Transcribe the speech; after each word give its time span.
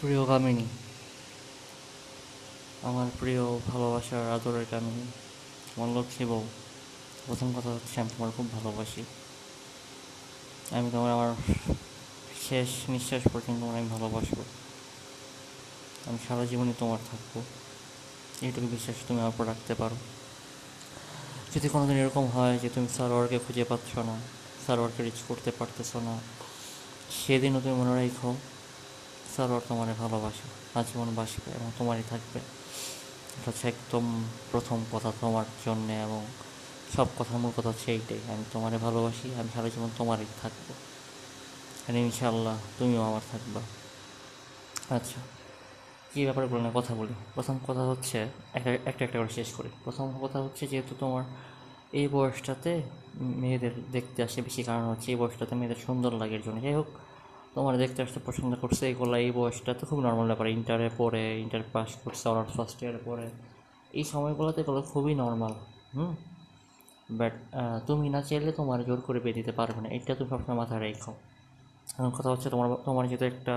প্রিয় 0.00 0.22
কামিনী, 0.30 0.66
আমার 2.88 3.06
প্রিয় 3.20 3.42
ভালোবাসার 3.70 4.24
আদরের 4.36 4.66
কামিনী, 4.72 5.04
আমার 5.74 5.88
লক্ষ্মী 5.96 6.24
বউ, 6.30 6.44
প্রথম 7.26 7.48
কথা 7.56 7.70
হচ্ছে 7.76 7.96
আমি 8.02 8.10
তোমার 8.14 8.30
খুব 8.36 8.46
ভালোবাসি। 8.56 9.02
আমি 10.76 10.88
তোমার 10.94 11.10
আমার 11.16 11.30
শেষ 12.46 12.68
নিঃশ্বাস 12.92 13.24
পর্যন্ত 13.32 13.60
আমি 13.74 13.88
ভালোবাসবো। 13.94 14.42
আমি 16.08 16.18
সারা 16.26 16.44
জীবনই 16.50 16.74
তোমার 16.82 17.00
থাকব। 17.08 17.32
এইটুকু 18.44 18.66
বিশ্বাস 18.74 18.96
তুমি 19.08 19.18
আমার 19.22 19.32
উপর 19.34 19.44
রাখতে 19.52 19.72
পারো। 19.80 19.96
যদি 21.54 21.66
কোনোদিন 21.74 21.96
এরকম 22.02 22.24
হয় 22.34 22.54
যে 22.62 22.68
তুমি 22.74 22.88
সারোয়ারকে 22.96 23.38
খুঁজে 23.44 23.64
পাচ্ছ 23.70 23.90
না 24.08 24.16
সারোয়ারকে 24.64 25.00
রিচ 25.06 25.18
করতে 25.28 25.50
পারতেছো 25.58 25.98
না, 26.06 26.14
সেদিনও 27.18 27.60
তুমি 27.64 27.74
মনে 27.80 27.94
রাখো 28.00 28.32
সারোয়ার 29.38 29.62
তোমার 29.68 29.94
ভালোবাসা। 29.98 30.46
আজীবন 30.78 31.14
বাসবে 31.14 31.50
এবং 31.50 31.70
তোমারই 31.78 32.02
থাকবে। 32.10 32.38
এটা 33.36 33.46
হচ্ছে 33.46 33.68
একদম 33.68 34.24
প্রথম 34.52 34.84
কথা 34.92 35.12
তোমার 35.20 35.44
জন্যে 35.66 36.02
এবং 36.02 36.26
সব 36.96 37.06
কথার 37.18 37.38
মূল 37.38 37.52
কথা 37.56 37.68
হচ্ছে 37.68 37.92
এইটাই। 37.92 38.18
আমি 38.32 38.44
তোমারে 38.52 38.76
ভালোবাসি, 38.78 39.34
আমি 39.40 39.48
সারা 39.54 39.68
জীবন 39.68 39.90
তোমারই 39.98 40.24
থাকব। 40.42 40.66
আর 41.88 41.94
ইনশাল্লাহ 41.94 42.56
তুমিও 42.78 43.02
আমার 43.02 43.20
থাকবা। 43.32 43.60
আচ্ছা 44.96 45.20
কী 46.14 46.24
ব্যাপারে 46.24 46.46
ব্যাপারগুলো 46.46 46.74
না, 46.74 46.80
কথা 46.80 46.94
বলি। 46.94 47.14
প্রথম 47.34 47.58
কথা 47.66 47.80
হচ্ছে, 47.80 48.18
একটা 48.54 48.70
একটা 49.04 49.06
করে 49.06 49.28
শেষ 49.28 49.52
করি। 49.52 49.68
প্রথম 49.84 50.18
কথা 50.22 50.38
হচ্ছে 50.42 50.66
যেহেতু 50.66 50.94
তোমার 51.00 51.24
এই 51.92 52.08
বয়সটাতে 52.08 52.82
মেয়েদের 53.14 53.70
দেখতে 53.92 54.22
আসে 54.22 54.42
বেশি, 54.42 54.62
কারণ 54.62 54.90
হচ্ছে 54.90 55.12
এই 55.12 55.16
বয়সটাতে 55.16 55.54
মেয়েদের 55.54 55.80
সুন্দর 55.86 56.12
লাগে 56.12 56.38
জন্য। 56.46 56.62
যাই 56.62 56.74
হোক 56.74 56.86
তোমার 57.54 57.74
দেখতে 57.82 57.98
আসতে 58.04 58.18
পছন্দ 58.26 58.52
করছে, 58.62 58.82
এগুলো 58.92 59.16
এই 59.24 59.30
বয়সটা 59.38 59.72
তো 59.78 59.84
খুব 59.90 59.98
নর্মাল 60.06 60.26
ব্যাপার। 60.30 60.46
ইন্টারে 60.56 60.88
পড়ে 61.00 61.24
ইন্টার 61.44 61.62
পাস 61.74 61.90
করছে 62.02 62.24
অনার্স 62.32 62.52
ফার্স্ট 62.56 62.78
ইয়ারে 62.82 63.00
পড়ে। 63.08 63.26
এই 63.98 64.04
সময়গুলোতে 64.12 64.58
এগুলো 64.64 64.80
খুবই 64.92 65.14
নর্মাল 65.22 65.54
হুম? 65.96 66.12
বাট 67.18 67.34
তুমি 67.88 68.06
না 68.14 68.20
চাইলে 68.28 68.52
তোমার 68.60 68.78
জোর 68.88 69.00
করে 69.06 69.18
বিয়ে 69.24 69.36
দিতে 69.38 69.52
পারবে 69.58 69.80
না, 69.84 69.88
এটা 69.96 70.12
তুমি 70.18 70.28
সবসময় 70.32 70.56
মাথায় 70.62 70.80
রেখো। 70.86 71.12
এখন 71.96 72.10
কথা 72.16 72.28
হচ্ছে 72.32 72.48
তোমার 72.54 72.68
তোমার 72.86 73.04
যেহেতু 73.10 73.26
একটা 73.32 73.54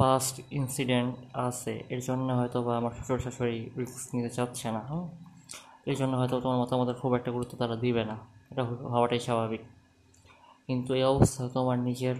পাস্ট 0.00 0.34
ইনসিডেন্ট 0.60 1.12
আছে, 1.48 1.74
এর 1.94 2.00
জন্য 2.08 2.28
হয়তো 2.40 2.58
বা 2.66 2.72
আমার 2.80 2.92
শ্বশুর 2.96 3.20
শাশুড়ি 3.24 3.58
রিস্ক 3.80 4.08
নিতে 4.14 4.30
চাচ্ছে 4.36 4.66
না, 4.76 4.82
হুম? 4.90 5.04
এই 5.90 5.96
জন্য 6.00 6.12
হয়তো 6.20 6.34
তোমার 6.44 6.58
মতামতের 6.62 6.96
খুব 7.02 7.12
একটা 7.18 7.30
গুরুত্ব 7.36 7.52
তারা 7.62 7.76
দিবে 7.84 8.02
না, 8.10 8.16
এটা 8.50 8.62
হওয়াটাই 8.94 9.20
স্বাভাবিক। 9.26 9.62
কিন্তু 10.68 10.90
এই 10.98 11.04
অবস্থা 11.12 11.42
তোমার 11.56 11.78
নিজের 11.88 12.16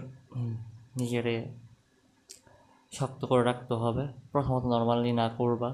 নিজেরে 0.99 1.35
শক্ত 2.91 3.21
করে 3.25 3.43
রাখতে 3.49 3.73
হবে। 3.83 4.03
প্রথমত 4.31 4.63
নর্মালি 4.73 5.11
না 5.21 5.27
করবা। 5.39 5.69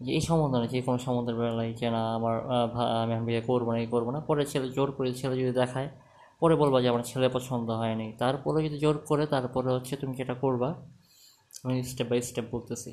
যে 0.00 0.10
এই 0.18 0.22
সম্বন্ধ 0.28 0.54
না 0.62 0.66
যে 0.72 0.78
কোনো 0.86 0.98
সম্বন্ধের 0.98 1.36
বেলায় 1.40 1.72
যে 1.80 1.88
না, 1.94 2.02
আমার 2.16 2.36
আমি 3.02 3.12
এখন 3.14 3.24
বিয়ে 3.28 3.42
করব 3.50 3.66
না, 3.72 3.78
এই 3.84 3.88
করব 3.94 4.08
না। 4.14 4.18
পরে 4.28 4.42
ছেলে, 4.46 4.66
জোর 4.76 4.88
করে 4.96 5.10
ছেলে 5.20 5.34
যদি 5.42 5.52
দেখায়, 5.62 5.88
পরে 6.40 6.54
বলবা 6.62 6.78
যে 6.82 6.88
আমার 6.92 7.04
ছেলে 7.10 7.26
পছন্দ 7.28 7.68
হয়নি। 7.80 8.06
তারপরে 8.18 8.58
যদি 8.66 8.78
জোর 8.84 8.96
করে, 9.10 9.24
তারপরে 9.34 9.68
হচ্ছে 9.76 9.94
তুমি 9.96 10.14
যেটা 10.20 10.34
করবা, 10.34 10.68
আমি 11.64 11.76
স্টেপ 11.90 12.08
বাই 12.10 12.20
স্টেপ 12.28 12.46
বলতেছি, 12.50 12.90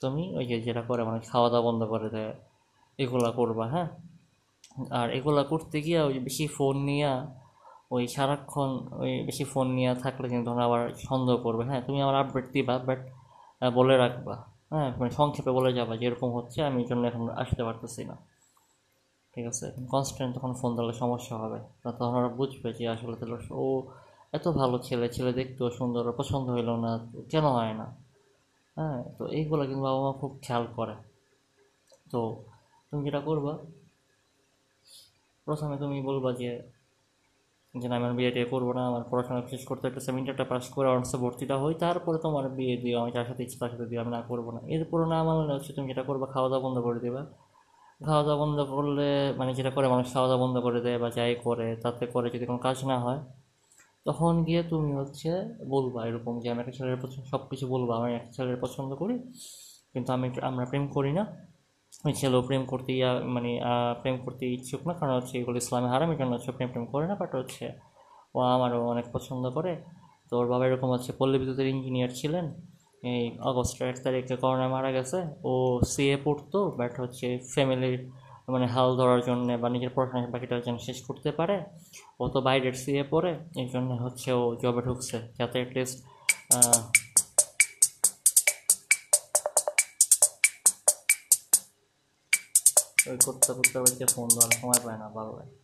তুমি 0.00 0.24
ওই 0.38 0.44
যে 0.50 0.56
যেটা 0.66 0.82
করে 0.88 1.02
মানে 1.08 1.20
খাওয়া 1.30 1.48
দাওয়া 1.52 1.64
বন্ধ 1.68 1.82
করে 1.92 2.08
দেয়, 2.14 2.32
এগুলা 3.02 3.30
করবা 3.38 3.64
হ্যাঁ? 3.72 3.88
আর 4.90 5.08
এগুলা 5.18 5.42
করতে 5.42 5.76
গিয়ে 5.86 6.00
ওই 6.08 6.16
বেশি 6.26 6.44
ফোন 6.46 6.76
নিয়ে 6.88 7.10
ওই 7.94 8.04
সারাক্ষণ 8.14 8.70
ওই 9.02 9.12
বেশি 9.28 9.44
ফোন 9.52 9.66
নিয়ে 9.78 9.92
থাকলে 10.04 10.26
কিন্তু 10.32 10.46
তখন 10.48 10.62
আবার 10.68 10.82
সন্দেহ 11.08 11.34
করবে। 11.46 11.62
হ্যাঁ 11.70 11.82
তুমি 11.86 11.98
আমার 12.04 12.16
আপডেট 12.22 12.46
দিবা 12.54 12.74
বাট 12.88 13.00
বলে 13.78 13.94
রাখবা। 14.04 14.34
হ্যাঁ 14.72 14.88
মানে 14.98 15.10
সংক্ষেপে 15.18 15.52
বলে 15.58 15.70
যাবা 15.78 15.94
যে 16.00 16.04
এরকম 16.08 16.30
হচ্ছে, 16.36 16.58
আমি 16.68 16.78
এই 16.82 16.86
জন্য 16.90 17.02
এখন 17.10 17.22
আসতে 17.42 17.62
পারতেছি 17.68 18.02
না। 18.10 18.16
ঠিক 19.34 19.44
আছে? 19.50 19.66
কনস্ট্যান্ট 19.92 20.32
তখন 20.36 20.52
ফোন 20.60 20.70
দিলে 20.76 20.94
সমস্যা 21.02 21.34
হবে। 21.42 21.58
তখন 21.98 22.14
ওরা 22.18 22.30
বুঝবে 22.38 22.68
যে 22.78 22.84
আসলে 22.94 23.14
তাহলে 23.20 23.36
ও 23.62 23.64
এত 24.36 24.46
ভালো 24.60 24.76
ছেলে 24.86 25.06
ছেলে 25.14 25.30
দেখতেও 25.40 25.68
সুন্দর, 25.78 26.02
পছন্দ 26.20 26.46
হইল 26.56 26.70
না 26.84 26.90
কেন 27.32 27.44
হয় 27.56 27.74
না? 27.80 27.86
হ্যাঁ 28.76 28.98
তো 29.16 29.22
এইগুলো 29.38 29.62
কিন্তু 29.68 29.82
বাবা 29.88 29.98
মা 30.04 30.12
খুব 30.20 30.32
খেয়াল 30.44 30.64
করে। 30.78 30.94
তো 32.12 32.20
তুমি 32.88 33.00
যেটা 33.06 33.20
করবা, 33.28 33.52
প্রথমে 35.46 35.76
তুমি 35.82 35.96
বলবা 36.08 36.30
যে 36.40 36.50
যে 37.74 37.86
না 37.90 37.94
আমি 37.98 38.06
আর 38.08 38.14
বিয়ে 38.18 38.30
টিয়ে 38.34 38.46
করব 38.54 38.68
না, 38.78 38.82
আমার 38.90 39.02
পড়াশোনা 39.10 39.40
শেষ 39.52 39.62
করতে 39.70 39.84
একটা 39.90 40.00
সেমিনারটা 40.06 40.44
পাস 40.52 40.64
করে 40.74 40.86
অনার্সে 40.92 41.16
ভর্তিটা 41.22 41.56
হই 41.62 41.74
তারপরে 41.84 42.18
তোমার 42.26 42.44
বিয়ে 42.58 42.76
দিও, 42.82 42.96
আমি 43.02 43.10
যার 43.16 43.26
সাথে 43.30 43.42
ইচ্ছা 43.46 43.66
সাথে 43.72 43.86
দিও, 43.90 43.98
আমি 44.04 44.12
না 44.16 44.20
করব 44.30 44.46
না। 44.56 44.60
এরপরও 44.74 45.06
না 45.14 45.18
মানলে 45.28 45.52
হচ্ছে 45.56 45.70
তুমি 45.76 45.86
যেটা 45.92 46.04
করবা, 46.08 46.26
খাওয়া 46.34 46.48
দাওয়া 46.52 46.62
বন্ধ 46.66 46.78
করে 46.86 47.00
দেবা। 47.06 47.22
খাওয়া 48.00 48.22
দাওয়া 48.26 48.38
বন্ধ 48.42 48.58
করলে 48.74 49.08
মানে 49.38 49.50
যেটা 49.58 49.70
করে 49.76 49.86
মানুষ, 49.94 50.06
খাওয়া 50.14 50.28
দাওয়া 50.30 50.42
বন্ধ 50.44 50.56
করে 50.66 50.80
দেয় 50.86 50.98
বা 51.02 51.08
যাই 51.16 51.32
করে, 51.46 51.68
তাতে 51.84 52.04
করে 52.14 52.26
যদি 52.34 52.44
কোনো 52.50 52.60
কাজ 52.66 52.78
না 52.90 52.96
হয়, 53.04 53.20
তখন 54.06 54.32
গিয়ে 54.46 54.62
তুমি 54.62 54.92
হচ্ছে 55.00 55.30
বলবা 55.74 56.00
এরকম 56.08 56.34
যে, 56.42 56.46
আমি 56.52 56.60
একটা 56.62 56.74
ছেলের 56.78 56.98
পছন্দ 57.02 57.24
সব 57.32 57.42
কিছু 57.50 57.64
বলবা, 57.74 57.92
আমি 57.98 58.10
একটা 58.18 58.30
ছেলের 58.36 58.58
পছন্দ 58.64 58.90
করি, 59.02 59.16
কিন্তু 59.92 60.10
আমি 60.16 60.26
আমরা 60.50 60.64
প্রেম 60.70 60.84
করি 60.88 61.12
না। 61.18 61.24
ছেলেও 62.20 62.42
প্রেম 62.48 62.62
করতে 62.72 62.90
ইয়া 62.98 63.10
মানে 63.34 63.50
প্রেম 64.02 64.16
করতে 64.24 64.44
ইচ্ছুক 64.56 64.82
না, 64.88 64.92
কারণ 65.00 65.12
হচ্ছে 65.18 65.34
এগুলো 65.40 65.56
ইসলামে 65.62 65.88
হারাম, 65.92 66.08
এই 66.14 66.18
জন্য 66.20 66.32
হচ্ছে 66.36 66.50
প্রেম 66.56 66.68
প্রেম 66.72 66.84
করে 66.92 67.06
না 67.10 67.14
বাট 67.22 67.32
হচ্ছে 67.40 67.66
ও 68.34 68.38
আমারও 68.54 68.78
অনেক 68.92 69.06
পছন্দ 69.14 69.44
করে। 69.56 69.72
তো 70.28 70.32
ওর 70.40 70.46
বাবা 70.52 70.64
এরকম 70.68 70.88
হচ্ছে 70.94 71.10
পল্লী 71.18 71.36
বিদ্যুতের 71.40 71.68
ইঞ্জিনিয়ার 71.74 72.12
ছিলেন। 72.20 72.46
এই 73.12 73.24
আগস্টের 73.48 73.86
এক 73.92 73.98
তারিখে 74.04 74.36
করোনা 74.42 74.66
মারা 74.74 74.90
গেছে। 74.96 75.18
ও 75.50 75.52
সিএ 75.92 76.16
পড়তো 76.26 76.58
বাট 76.78 76.92
হচ্ছে 77.02 77.26
ফ্যামিলির 77.52 77.96
মানে 78.54 78.66
হাল 78.74 78.88
ধরার 79.00 79.20
জন্য 79.28 79.48
বা 79.62 79.68
নিজের 79.74 79.92
পড়াশোনা 79.96 80.28
বাকিটা 80.34 80.54
যেন 80.66 80.76
শেষ 80.86 80.98
করতে 81.08 81.30
পারে। 81.38 81.56
ও 82.22 82.24
তো 82.32 82.38
বাইরের 82.46 82.74
সিএ 82.82 83.04
পড়ে 83.12 83.32
এই 83.62 83.68
জন্য 83.74 83.90
হচ্ছে 84.04 84.28
ও 84.40 84.42
জবে 84.62 84.82
ঢুকছে। 84.86 85.16
যাতে 85.38 85.56
অ্যাটলিস্ট 85.60 85.96
ওই 93.10 93.18
করতে 93.26 93.50
করতে 93.56 93.76
বাড়িতে 93.82 94.04
ফোন 94.14 94.28
দেওয়ার 94.34 94.52
সময় 94.58 94.80
পায় 94.84 94.98
না 95.02 95.06
ভালো 95.16 95.32
লাগে 95.38 95.56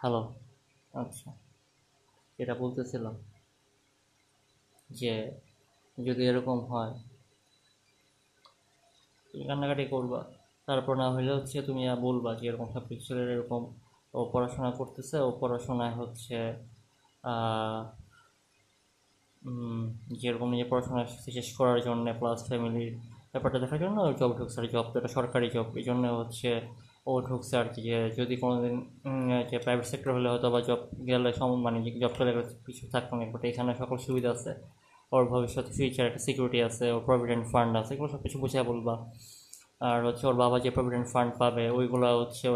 হ্যালো 0.00 0.22
আচ্ছা। 0.94 1.28
এটা 2.38 2.54
বলতেছিলাম 2.54 3.14
যে, 4.90 5.12
যদি 5.98 6.22
এরকম 6.26 6.58
হয়, 6.70 6.92
তুমি 9.30 9.44
কান্নাকাটি 9.48 9.84
করবা, 9.84 10.20
তারপর 10.68 10.94
না 11.02 11.06
হলে 11.14 11.30
হচ্ছে 11.36 11.56
তুমি 11.62 11.82
বলবা 12.06 12.30
যে, 12.34 12.44
এরকম 12.48 12.66
সব 12.74 12.84
কিছু 12.88 13.02
ছেলের 13.08 13.28
এরকম 13.34 13.62
ও 14.14 14.20
পড়াশোনা 14.32 14.70
করতেছে, 14.70 15.16
ও 15.26 15.28
পড়াশোনায় 15.40 15.94
হচ্ছে 16.00 16.36
যেরকম 20.20 20.48
নিজের 20.52 20.68
পড়াশোনা 20.70 21.02
শেষ 21.36 21.48
করার 21.58 21.78
জন্য 21.86 22.06
প্লাস 22.20 22.38
ফ্যামিলির 22.48 22.90
ব্যাপারটা 23.32 23.58
দেখার 23.62 23.80
জন্য 23.84 23.98
জব 24.20 24.30
ঢুকছে 24.38 24.56
আর 24.60 24.66
জব 24.74 24.86
তো 24.92 24.96
একটা 25.00 25.12
সরকারি 25.18 25.46
জব 25.56 25.66
এই 25.80 25.84
জন্য 25.88 26.04
হচ্ছে 26.20 26.50
ও 27.10 27.12
ঢুকছে 27.28 27.54
আর 27.60 27.68
কি 27.72 27.80
যে 27.88 27.96
যদি 28.18 28.34
কোনো 28.42 28.56
দিন 28.64 28.74
যে 29.50 29.56
প্রাইভেট 29.64 29.86
সেক্টর 29.92 30.10
হলে 30.16 30.28
হয়তো 30.32 30.48
বা 30.54 30.60
জব 30.68 30.80
গেলে 31.10 31.30
সম 31.38 31.50
মানে 31.66 31.78
জব 32.02 32.12
চলে 32.18 32.30
গেলে 32.34 32.44
কিছু 32.66 32.82
থাকতো 32.94 33.12
না 33.18 33.22
বাট 33.34 33.42
এখানে 33.50 33.72
সকল 33.80 33.96
সুবিধা 34.06 34.30
আছে। 34.36 34.52
ওর 35.12 35.24
ভবিষ্যতে 35.32 35.70
ফিউচার 35.76 36.04
একটা 36.10 36.20
সিকিউরিটি 36.26 36.58
আছে, 36.68 36.84
ওর 36.94 37.02
প্রভিডেন্ট 37.08 37.44
ফান্ড 37.52 37.72
আছে, 37.80 37.90
এগুলো 37.94 38.08
সব 38.14 38.20
কিছু 38.26 38.36
বুঝিয়ে 38.42 38.64
বলবা। 38.70 38.94
আর 39.88 39.98
হচ্ছে 40.08 40.24
ওর 40.30 40.36
বাবা 40.42 40.56
যে 40.64 40.70
প্রভিডেন্ট 40.76 41.06
ফান্ড 41.12 41.32
পাবে, 41.40 41.64
ওইগুলো 41.78 42.06
হচ্ছে 42.20 42.46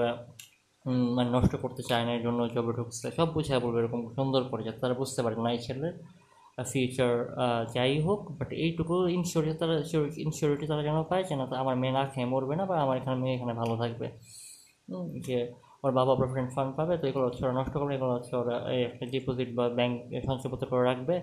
মানে 1.16 1.28
নষ্ট 1.36 1.52
করতে 1.64 1.82
চায় 1.90 2.04
না 2.06 2.12
এর 2.16 2.22
জন্য 2.26 2.40
জবে 2.54 2.72
ঢুকছে। 2.78 3.06
সব 3.18 3.28
বুঝিয়ে 3.36 3.58
বলবে 3.64 3.78
এরকম 3.82 4.00
সুন্দর 4.16 4.42
করে, 4.50 4.62
যাতে 4.66 4.78
তারা 4.82 4.94
বুঝতে 5.00 5.20
পারে 5.24 5.36
না 5.44 5.50
এই 5.56 5.60
ছেলের 5.66 5.94
ফিউচার 6.58 7.12
যাই 7.74 7.94
হোক 8.06 8.20
বাট 8.38 8.50
এইটুকু 8.64 8.96
ইনসিওরিটি 9.18 9.54
তারা 9.62 9.74
ইনসিওরিটি 10.26 10.64
তারা 10.70 10.82
যেন 10.88 10.98
পায় 11.10 11.24
যে 11.28 11.34
না 11.40 11.44
আমার 11.62 11.76
মেয়ে 11.82 11.94
না 11.98 12.02
খেয়ে 12.12 12.28
মরবে 12.32 12.54
না, 12.60 12.64
বা 12.70 12.76
আমার 12.84 12.96
এখানে 13.00 13.16
মেয়ে 13.22 13.34
এখানে 13.36 13.52
ভালো 13.60 13.74
থাকবে। 13.82 14.06
যে 15.26 15.38
ওর 15.84 15.92
বাবা 15.98 16.12
প্রভিডেন্ট 16.20 16.50
ফান্ড 16.56 16.72
পাবে, 16.78 16.94
তো 17.00 17.04
এগুলো 17.10 17.24
হচ্ছে 17.28 17.42
ওরা 17.44 17.54
নষ্ট 17.60 17.74
করবে, 17.80 17.92
এগুলো 17.98 18.12
হচ্ছে 18.16 18.32
ওরা 18.42 18.56
একটা 18.88 19.04
ডিপোজিট 19.14 19.50
বা 19.58 19.64
ব্যাংক 19.78 19.94
সঞ্চয়পত্র 20.28 20.66
করে 20.72 20.84
রাখবে, 20.90 21.14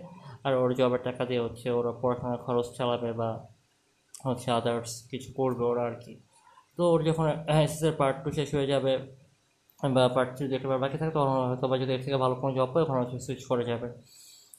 আর 0.46 0.54
ওর 0.62 0.70
জবের 0.80 1.02
টাকা 1.08 1.24
দিয়ে 1.30 1.42
হচ্ছে 1.46 1.68
ওরা 1.80 1.92
পড়াশোনার 2.02 2.40
খরচ 2.46 2.68
চালাবে 2.78 3.12
বা 3.20 3.30
হচ্ছে 4.28 4.48
আদার্স 4.60 4.92
কিছু 5.12 5.30
করবে 5.40 5.64
ওরা 5.72 5.84
আর 5.90 5.96
কি। 6.04 6.14
তো 6.78 6.82
ওর 6.94 7.00
যখন 7.10 7.26
এসএসের 7.64 7.94
পার্ট 8.00 8.18
টু 8.24 8.30
শেষ 8.38 8.50
হয়ে 8.58 8.68
যাবে, 8.74 8.94
বা 9.96 10.04
পার্ট 10.16 10.30
থ্রি 10.36 10.68
বার 10.72 10.80
বাকি 10.84 10.98
থাকে 11.02 11.14
তখন 11.18 11.30
হয়তো 11.52 11.66
বা 11.72 11.76
যদি 11.82 11.92
এর 11.96 12.02
থেকে 12.06 12.18
ভালো 12.24 12.36
কোনো 12.42 12.52
জব 12.58 12.70
পায়, 12.74 12.84
ওখানে 12.86 13.00
হচ্ছে 13.04 13.18
সুইচ 13.26 13.42
করে 13.52 13.64
যাবে। 13.72 13.88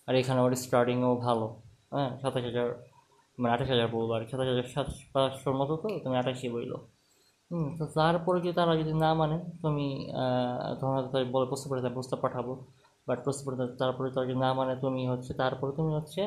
আর 0.09 0.15
এখানে 0.15 0.41
ওর 0.41 0.53
স্টার্টিংও 0.55 1.11
ভালো 1.27 1.47
হ্যাঁ? 1.93 2.11
সাতাশ 2.23 2.45
হাজার 2.45 2.69
মানে 3.39 3.51
আঠাশ 3.55 3.69
হাজার 3.69 3.89
বলব 3.89 4.11
আর 4.13 4.23
সাতাশ 4.31 4.49
হাজার 4.49 4.67
সাত, 4.75 4.89
পাঁচশোর 5.13 5.55
মতো 5.55 5.75
তো, 5.77 5.89
তুমি 6.05 6.17
আঠাশই 6.19 6.49
বইলো 6.49 6.79
হুম, 7.51 7.69
তো 7.79 7.85
তারপরে 7.95 8.39
যদি 8.41 8.55
তারা 8.55 8.73
যদি 8.77 8.93
না 8.95 9.11
মানে 9.15 9.37
তুমি 9.63 9.87
তোমার 10.81 11.03
তাই 11.13 11.25
বলে 11.25 11.47
বুঝতে 11.47 11.67
পারে 11.69 11.81
তাই 11.83 11.95
বুঝতে 11.95 12.17
পাঠাবো 12.17 12.53
বাট 13.07 13.19
প্রস্তুত 13.25 13.47
তারপরে 13.79 14.09
তো 14.11 14.21
না 14.35 14.49
মানে 14.53 14.73
তুমি 14.77 15.03
হচ্ছে 15.07 15.33
তারপরে 15.35 15.73
তুমি 15.73 15.91
হচ্ছে 15.95 16.23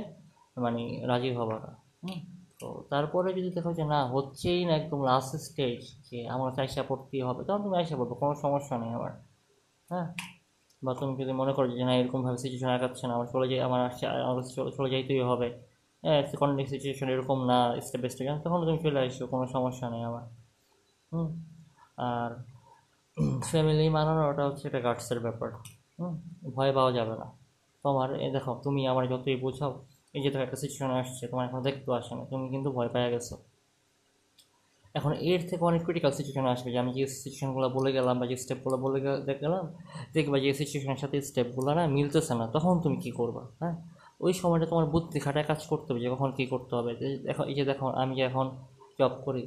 মানে 0.57 0.81
রাজি 1.07 1.29
হবা 1.33 1.57
হুম? 2.03 2.19
তো 2.59 2.67
তারপরে 2.89 3.29
যদি 3.33 3.49
দেখো 3.49 3.71
যে 3.73 3.83
না, 3.83 3.99
হচ্ছেই 4.05 4.61
না 4.65 4.73
একদম 4.75 4.99
লাস্ট 5.03 5.31
স্টেজ 5.37 5.81
যে 6.09 6.17
আমার 6.27 6.49
আয়সা 6.59 6.83
পড়তেই 6.87 7.21
হবে, 7.21 7.41
তখন 7.43 7.61
তুমি 7.63 7.75
আয়সা 7.77 7.95
পড়ব, 7.95 8.11
কোনো 8.13 8.33
সমস্যা 8.35 8.75
নেই 8.77 8.91
আমার 8.93 9.11
হ্যাঁ? 9.89 10.07
বা 10.83 10.91
তুমি 10.99 11.13
যদি 11.21 11.33
মনে 11.41 11.51
করো 11.53 11.67
যে 11.71 11.83
না, 11.89 11.93
এরকমভাবে 11.99 12.37
সিচুয়েশন 12.37 12.69
আগাচ্ছে 12.69 13.03
না, 13.07 13.13
আমার 13.17 13.27
চলে 13.33 13.45
যাই, 13.47 13.61
আমার 13.61 13.81
আসছে 13.81 14.03
আমার 14.29 14.43
চলে 14.77 14.89
যাইতেই 14.89 15.21
হবে। 15.31 15.47
হ্যাঁ 16.03 16.21
কন্ডিক 16.39 16.67
সিচুয়েশন 16.69 17.07
এরকম 17.09 17.37
না 17.45 17.57
স্টেপ 17.81 18.01
বাই 18.01 18.09
স্টেপ 18.09 18.27
তখন 18.43 18.59
তুমি 18.65 18.79
চলে 18.83 18.99
আসছো 18.99 19.23
কোনো 19.27 19.45
সমস্যা 19.47 19.85
নেই 19.89 20.03
আমার 20.03 20.25
হুম? 21.11 21.27
আর 22.09 22.31
ফ্যামিলি 23.41 23.85
মানানো 23.89 24.21
ওটা 24.29 24.43
হচ্ছে 24.47 24.63
একটা 24.67 24.79
গার্ডসের 24.79 25.19
ব্যাপার। 25.19 25.49
হুম? 25.99 26.13
ভয় 26.55 26.71
পাওয়া 26.73 26.91
যাবে 26.91 27.15
না। 27.21 27.27
তোমার, 27.85 28.09
এ 28.15 28.27
দেখো, 28.31 28.51
তুমি 28.63 28.81
আমার 28.87 29.03
যতই 29.07 29.35
বোঝাও, 29.35 29.71
এই 30.13 30.21
যে 30.23 30.29
তোমার 30.31 30.45
একটা 30.45 30.57
সিচুয়েশন 30.63 30.91
আসছে, 31.01 31.23
তোমার 31.27 31.43
এখন 31.45 31.59
দেখতেও 31.61 31.93
আসে 31.93 32.13
না, 32.15 32.23
তুমি 32.25 32.45
কিন্তু 32.49 32.69
ভয় 32.71 32.89
পেয়ে 32.93 33.09
গেছো। 33.11 33.35
এখন 34.95 35.11
এর 35.31 35.41
থেকে 35.49 35.63
অনেক 35.69 35.81
ক্রিটিক্যাল 35.85 36.13
সিচুয়েশন 36.17 36.45
আসবে 36.53 36.69
যে 36.73 36.77
আমি 36.83 36.91
যে 36.97 37.03
সিচুয়েশনগুলো 37.23 37.67
বলে 37.77 37.89
গেলাম 37.97 38.15
বা 38.21 38.25
যে 38.31 38.37
স্টেপগুলো 38.43 38.77
বলে 38.85 38.99
গেলাম 39.43 39.63
দেখবা 40.15 40.37
যে 40.43 40.49
সিচুয়েশনের 40.59 40.99
সাথে 41.03 41.15
স্টেপগুলো 41.29 41.69
না 41.77 41.83
মিলতেছে 41.97 42.33
না, 42.39 42.45
তখন 42.55 42.73
তুমি 42.83 42.97
কী 43.03 43.11
করবা 43.19 43.43
হ্যাঁ? 43.61 43.75
ওই 44.25 44.33
সময়টা 44.41 44.67
তোমার 44.71 44.85
বুদ্ধি 44.93 45.19
খাটায় 45.25 45.47
কাজ 45.51 45.61
করতে 45.71 45.87
হবে 45.89 46.01
যে 46.05 46.09
কখন 46.15 46.29
কী 46.37 46.45
করতে 46.53 46.73
হবে। 46.77 46.91
দেখো, 47.27 47.43
এই 47.51 47.55
যে 47.59 47.63
দেখো, 47.71 47.85
আমি 48.01 48.13
যে 48.19 48.23
এখন 48.29 48.45
জব 48.99 49.13
করি, 49.25 49.43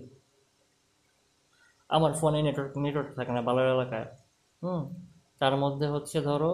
আমার 1.97 2.13
ফোনে 2.21 2.39
নেটওয়ার্ক 2.47 2.75
নেটওয়ার্ক 2.85 3.11
থাকে 3.19 3.33
না 3.37 3.41
বালার 3.49 3.67
এলাকায়, 3.77 4.07
হুম? 4.63 4.83
তার 5.41 5.55
মধ্যে 5.63 5.87
হচ্ছে 5.95 6.19
ধরো, 6.29 6.51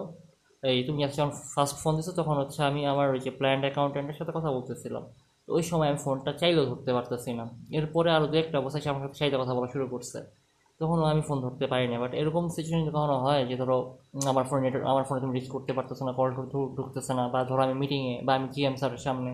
এই 0.63 0.77
তুমি 0.87 0.99
যখন 1.17 1.31
ফার্স্ট 1.53 1.75
ফোন 1.81 1.93
দিছো, 1.97 2.11
তখন 2.19 2.35
হচ্ছে 2.41 2.59
আমি 2.69 2.81
আমার 2.91 3.07
ওই 3.13 3.19
যে 3.25 3.31
প্ল্যান্ড 3.39 3.63
অ্যাকাউন্টেন্টের 3.65 4.17
সাথে 4.19 4.31
কথা 4.37 4.49
বলতেছিলাম। 4.57 5.03
তো 5.47 5.49
ওই 5.57 5.63
সময় 5.69 5.87
আমি 5.91 5.99
ফোনটা 6.05 6.31
চাইলেও 6.41 6.65
ধরতে 6.71 6.91
পারতেছি 6.97 7.31
না। 7.39 7.45
এরপরে 7.79 8.09
আরও 8.15 8.25
দু 8.31 8.35
একটা 8.43 8.57
অবস্থায় 8.61 8.81
সে 8.83 8.89
আমার 8.91 9.01
সাথে 9.05 9.17
চাইতে 9.19 9.35
কথা 9.41 9.53
বলা 9.57 9.67
শুরু 9.73 9.85
করছে। 9.93 10.19
তখনও 10.79 11.05
আমি 11.13 11.21
ফোন 11.27 11.37
ধরতে 11.45 11.65
পারি 11.73 11.85
না 11.91 11.97
বাট 12.03 12.11
এরকম 12.21 12.43
সিচুয়েশন 12.55 12.81
কখনো 12.97 13.15
হয় 13.25 13.41
যে 13.49 13.55
ধরো 13.61 13.77
আমার 14.31 14.45
ফোনে 14.49 14.61
নেটওয়ার্ক 14.65 14.87
আমার 14.93 15.03
ফোনে 15.07 15.19
তুমি 15.23 15.33
রিচ 15.37 15.47
করতে 15.55 15.71
পারতেছো 15.77 16.03
না 16.07 16.11
কল 16.19 16.29
ঢুকতেছে 16.77 17.11
না, 17.19 17.23
বা 17.33 17.39
ধরো 17.49 17.61
আমি 17.67 17.75
মিটিংয়ে 17.81 18.13
বা 18.27 18.31
আমি 18.37 18.47
জিএম 18.55 18.75
স্যারের 18.81 19.01
সামনে, 19.07 19.31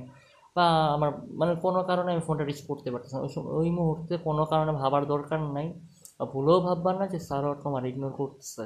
বা 0.56 0.66
আমার 0.96 1.10
মানে 1.42 1.54
কোনো 1.66 1.80
কারণে 1.90 2.10
আমি 2.16 2.24
ফোনটা 2.28 2.44
রিচ 2.50 2.60
করতে 2.70 2.90
পারতেছি 2.94 3.14
না। 3.16 3.22
ওই 3.26 3.30
ওই 3.60 3.70
মুহূর্তে 3.80 4.14
কোনো 4.28 4.44
কারণে 4.52 4.72
ভাবার 4.82 5.04
দরকার 5.14 5.40
নাই 5.58 5.68
ভুলেও 6.34 6.58
ভাববার 6.68 6.96
না 7.02 7.06
যে 7.14 7.20
স্যার 7.28 7.44
তোমার 7.64 7.84
ইগনোর 7.90 8.14
করতেছে। 8.20 8.64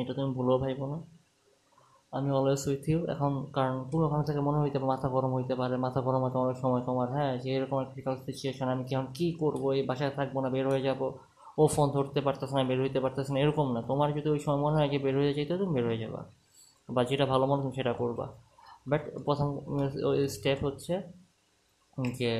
এটা 0.00 0.12
তুমি 0.18 0.30
ভুলেও 0.38 0.56
ভাইবো 0.64 0.84
না। 0.92 0.98
আমি 2.12 2.28
অলওয়েজ 2.38 2.62
উইথ 2.70 2.84
ইউ 2.90 2.98
এখন 3.14 3.32
কারণ 3.56 3.74
তুমি 3.90 4.02
ওখান 4.08 4.22
থেকে 4.28 4.40
মনে 4.48 4.58
হইতে 4.62 4.78
মাথা 4.92 5.08
গরম 5.16 5.32
হইতে 5.38 5.54
পারে। 5.60 5.74
মাথা 5.86 6.00
গরম 6.06 6.20
হতে 6.26 6.38
অনেক 6.44 6.56
সময় 6.62 6.82
তোমার 6.88 7.08
হ্যাঁ 7.14 7.32
যে 7.42 7.48
এরকম 7.56 7.76
ক্রিটিক্যাল 7.84 8.14
সিচুয়েশন 8.26 8.66
আমি 8.74 8.84
কি 8.88 8.94
কী 9.16 9.26
করব? 9.42 9.62
এই 9.78 9.82
বাসায় 9.90 10.12
থাকব 10.18 10.34
না, 10.44 10.48
বের 10.54 10.66
হয়ে 10.72 10.82
যাব। 10.88 11.00
ও 11.60 11.62
ফোন 11.74 11.86
ধরতে 11.96 12.20
পারতেছে 12.26 12.54
না, 12.58 12.62
বের 12.70 12.78
হইতে 12.84 13.00
পারতেছে 13.04 13.30
না, 13.34 13.38
এরকম 13.44 13.66
না। 13.74 13.80
তোমার 13.90 14.08
যদি 14.16 14.28
ওই 14.34 14.40
সময় 14.44 14.60
মনে 14.64 14.76
হয় 14.78 14.88
যে 14.94 14.98
বের 15.04 15.14
হয়ে 15.20 15.32
যেতে 15.38 15.54
তুমি 15.60 15.72
বের 15.76 15.86
হয়ে 15.90 16.00
যাবা। 16.04 16.20
বা 16.88 17.00
যেটা 17.10 17.24
ভালো 17.32 17.44
মনে 17.50 17.60
তুমি 17.62 17.74
সেটা 17.78 17.92
করবা। 18.00 18.26
বাট 18.90 19.02
প্রথম 19.26 19.48
স্টেপ 20.34 20.58
হচ্ছে 20.66 20.94
যে 22.18 22.32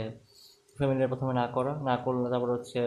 ফ্যামিলির 0.76 1.08
প্রথমে 1.12 1.32
না 1.40 1.46
করা, 1.56 1.72
না 1.88 1.94
করলে 2.04 2.26
তারপর 2.32 2.50
হচ্ছে 2.56 2.80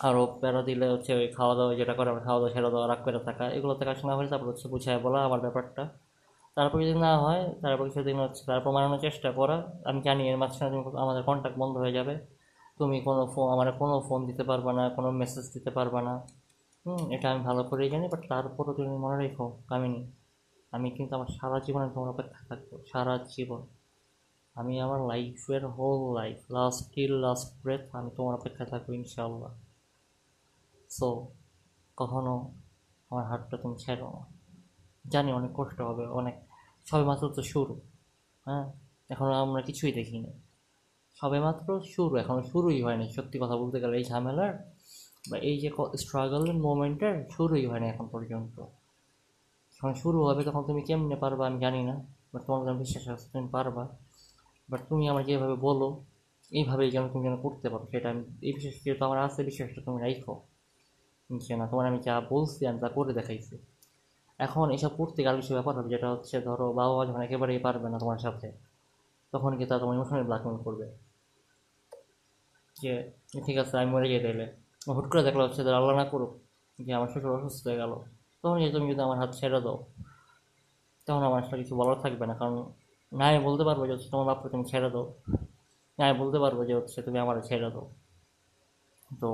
আরও 0.00 0.22
প্যারা 0.40 0.62
দিলে 0.62 0.86
হচ্ছে 0.92 1.10
ওই 1.14 1.28
খাওয়া 1.36 1.54
দাওয়া 1.54 1.74
যেটা 1.74 1.94
করে, 1.98 2.08
আমরা 2.10 2.22
খাওয়া 2.28 2.40
দাওয়া 2.40 2.52
ছেড়ে 2.54 2.70
দাওয়া 2.70 2.86
রাগ 2.92 3.00
করে 3.04 3.18
থাকা, 3.18 3.44
এগুলো 3.56 3.74
থেকে 3.74 3.90
আসলে 3.90 4.28
তারপর 4.32 4.46
হচ্ছে 4.46 4.68
বুঝায় 4.68 4.98
বলা 5.04 5.18
আমার 5.24 5.40
ব্যাপারটা। 5.40 5.82
তারপর 6.56 6.78
যদি 6.82 6.94
না 6.94 7.18
হয়, 7.18 7.42
তারপর 7.62 7.90
সেদিন 7.90 8.16
হচ্ছে, 8.24 8.44
তারপর 8.46 8.70
মানানোর 8.76 9.00
চেষ্টা 9.06 9.32
করা। 9.32 9.56
আমি 9.88 10.02
জানি 10.06 10.28
এর 10.30 10.36
মাঝখানে 10.36 10.70
তুমি 10.72 10.82
আমাদের 11.04 11.22
কন্ট্যাক্ট 11.22 11.58
বন্ধ 11.58 11.76
হয়ে 11.76 11.92
যাবে। 11.92 12.14
তুমি 12.78 13.00
কোনো 13.00 13.26
ফোন 13.26 13.46
আমার 13.54 13.72
কোনো 13.72 14.00
ফোন 14.08 14.26
দিতে 14.26 14.44
পারবে 14.44 14.72
না, 14.72 14.88
কোনো 14.88 15.10
মেসেজ 15.10 15.44
দিতে 15.54 15.70
পারবে 15.70 16.00
না। 16.02 16.26
হুম, 16.86 17.12
এটা 17.14 17.30
আমি 17.32 17.40
ভালো 17.44 17.62
করেই 17.64 17.90
জানি 17.90 18.08
বাট 18.08 18.22
তারপরও 18.28 18.72
তুমি 18.72 18.96
মনে 19.04 19.16
রেখো, 19.22 19.46
কামিনি, 19.68 20.12
আমি 20.72 20.90
কিন্তু 20.90 21.14
আমার 21.14 21.26
সারা 21.38 21.60
জীবনে 21.60 21.90
তোমার 21.94 22.08
অপেক্ষা 22.14 22.42
থাকব, 22.48 22.70
সারা 22.92 23.18
জীবন। 23.34 23.60
আমি 24.56 24.80
আমার 24.80 25.00
লাইফের 25.00 25.66
whole 25.66 26.14
life 26.18 26.38
last 26.50 26.94
till 26.94 27.12
last 27.24 27.62
breath 27.62 27.94
আমি 27.98 28.10
তোমার 28.16 28.34
অপেক্ষা 28.34 28.64
থাকব, 28.64 28.88
ইনশাআল্লাহ। 28.92 29.52
সো 30.90 31.26
কখনো 31.96 32.52
আমার 33.10 33.24
হাতটা 33.24 33.56
তুমি 33.56 33.76
ছেড়ো 33.78 34.10
না। 34.10 34.26
জানি 35.10 35.32
অনেক 35.32 35.50
কষ্ট 35.54 35.80
হবে, 35.80 36.06
অনেক, 36.06 36.34
সবে 36.86 37.04
মাত্র 37.04 37.28
তো 37.28 37.42
শুরু 37.42 37.80
হ্যাঁ? 38.46 38.72
এখন 39.10 39.32
আমরা 39.32 39.62
কিছুই 39.62 39.92
দেখিনি। 39.92 40.32
সবে 41.14 41.40
মাত্র 41.40 41.80
শুরু 41.80 42.16
এখনও 42.16 42.42
শুরুই 42.42 42.82
হয়নি, 42.82 43.08
সত্যি 43.08 43.38
কথা 43.38 43.56
বলতে 43.56 43.80
গেলে 43.80 43.96
এই 43.96 44.04
ঝামেলার 44.04 44.52
বা 45.30 45.38
এই 45.38 45.60
যে 45.60 45.70
স্ট্রাগলের 45.96 46.54
মোমেন্টের 46.54 47.24
শুরুই 47.30 47.66
হয়নি 47.66 47.86
এখন 47.86 48.08
পর্যন্ত। 48.08 48.60
যখন 49.74 49.94
শুরু 49.94 50.24
হবে 50.24 50.44
তখন 50.44 50.62
তুমি 50.66 50.82
কেমনে 50.82 51.16
পারবা 51.16 51.46
আমি 51.46 51.60
জানি 51.60 51.82
না 51.82 52.06
বাট 52.32 52.42
তোমার 52.46 52.66
যেন 52.66 52.78
বিশ্বাস 52.78 53.08
আছে 53.08 53.28
তুমি 53.32 53.48
পারবা। 53.48 53.98
বাট 54.70 54.80
তুমি 54.88 55.08
আমার 55.08 55.24
যেভাবে 55.24 55.54
বলো, 55.54 56.04
এইভাবেই 56.50 56.90
যেন 56.90 57.08
তুমি 57.08 57.24
যেন 57.24 57.36
করতে 57.36 57.68
পারো, 57.68 57.86
সেটা 57.90 58.10
আমি, 58.10 58.22
এই 58.42 58.52
বিশ্বাস 58.52 58.84
যেহেতু 58.84 59.04
আমার 59.04 59.18
আছে, 59.18 59.44
বিশ্বাসটা 59.44 59.80
তুমি 59.84 60.00
রাখো 60.00 60.55
যে 61.30 61.54
না। 61.60 61.64
তোমার 61.70 61.84
আমি 61.90 61.98
যা 62.06 62.14
বলছি, 62.32 62.60
আমি 62.70 62.78
তা 62.84 62.88
করে 62.96 63.12
দেখাইছি। 63.18 63.54
এখন 64.46 64.66
এসব 64.76 64.92
করতে 65.00 65.20
গেলে 65.24 65.36
কিছু 65.40 65.52
ব্যাপার 65.58 65.74
হবে, 65.78 65.88
যেটা 65.94 66.08
হচ্ছে 66.14 66.34
ধরো 66.40 66.66
বাবা 66.78 66.92
মা 66.96 67.02
যখন 67.08 67.22
একেবারেই 67.26 67.60
পারবে 67.66 67.86
না 67.92 67.96
তোমার 68.02 68.18
সাথে, 68.18 68.48
তখন 69.32 69.50
কি 69.58 69.64
তারা 69.68 69.80
তোমার 69.82 69.94
ইমোশনাল 69.98 70.24
ব্ল্যাকমেল 70.28 70.56
করবে। 70.66 70.86
যে 72.76 72.92
ঠিক 73.46 73.56
আছে, 73.62 73.74
আমি 73.80 73.88
মরে 73.94 74.08
যেতে 74.12 74.28
এলে 74.34 74.46
হুট 74.96 75.06
করে 75.10 75.22
দেখল 75.28 75.40
হচ্ছে 75.46 75.60
আল্লাহ 75.80 75.94
না 76.00 76.04
করুক, 76.12 76.32
যে 76.78 76.90
আমার 76.98 77.08
শ্বশুর 77.12 77.32
অসুস্থ 77.36 77.62
হয়ে 77.68 77.78
গেল। 77.82 77.92
তখন 78.42 78.56
যে 78.62 78.68
তুমি 78.70 78.86
যদি 78.90 79.02
আমার 79.06 79.18
হাত 79.18 79.30
ছেড়ে 79.38 79.60
দাও, 79.66 79.76
তখন 81.06 81.22
আমার 81.28 81.38
আসলে 81.42 81.56
কিছু 81.62 81.74
বলার 81.80 81.98
থাকবে 82.04 82.24
না। 82.30 82.34
কারণ 82.40 82.56
না, 83.12 83.24
আমি 83.30 83.40
বলতে 83.48 83.62
পারব 83.68 83.80
যে 83.88 83.92
হচ্ছে 83.94 84.08
তোমার 84.12 84.26
বাপকে 84.30 84.48
তুমি 84.52 84.64
ছেড়ে 84.70 84.88
দাও। 84.94 85.04
না, 85.98 86.02
আমি 86.08 86.16
বলতে 86.22 86.38
পারব 86.44 86.58
যে 86.68 86.74
হচ্ছে 86.78 86.98
তুমি 87.06 87.18
আমার 87.24 87.36
ছেড়ে 87.48 87.68
দাও। 87.74 87.84
তো 89.20 89.30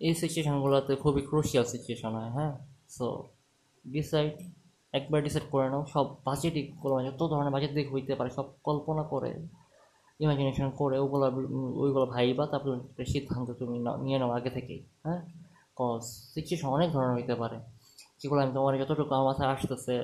এই 0.00 0.12
সিচুয়েশানগুলোতে 0.20 0.92
খুবই 1.02 1.22
ক্রুশিয়াল 1.28 1.64
সিচুয়েশান 1.72 2.12
হয় 2.18 2.30
হ্যাঁ? 2.36 2.52
সো 2.96 3.06
ডিসাইড 3.84 4.34
একবার 4.94 5.18
ডিসাইড 5.26 5.46
করে 5.52 5.66
নাও, 5.72 5.82
সব 5.94 6.06
বাজেটই 6.26 6.62
কোনো 6.82 6.94
যত 7.06 7.20
ধরনের 7.32 7.52
বাজেট 7.56 7.72
দিক 7.76 7.86
হইতে 7.94 8.12
পারে, 8.18 8.30
সব 8.38 8.46
কল্পনা 8.68 9.02
করে 9.12 9.30
ইমাজিনেশন 10.20 10.68
করে, 10.80 10.96
ওগুলো, 11.04 11.26
ওইগুলো 11.82 12.06
ভাইবা, 12.14 12.44
তারপর 12.52 12.70
সিদ্ধান্ত 13.12 13.48
তুমি 13.60 13.76
নিয়ে 14.04 14.18
নাও 14.20 14.30
আগে 14.38 14.50
থেকেই 14.56 14.80
হ্যাঁ? 15.04 15.20
কজ 15.80 16.02
সিচুয়েশন 16.34 16.68
অনেক 16.76 16.88
ধরনের 16.94 17.14
হইতে 17.18 17.34
পারে। 17.42 17.56
যেগুলো 18.20 18.38
আমি 18.44 18.52
তোমার 18.56 18.72
যতটুকু 18.82 19.12
আমার 19.18 19.26
মাথায় 19.30 19.48
আসতেছে, 19.54 19.94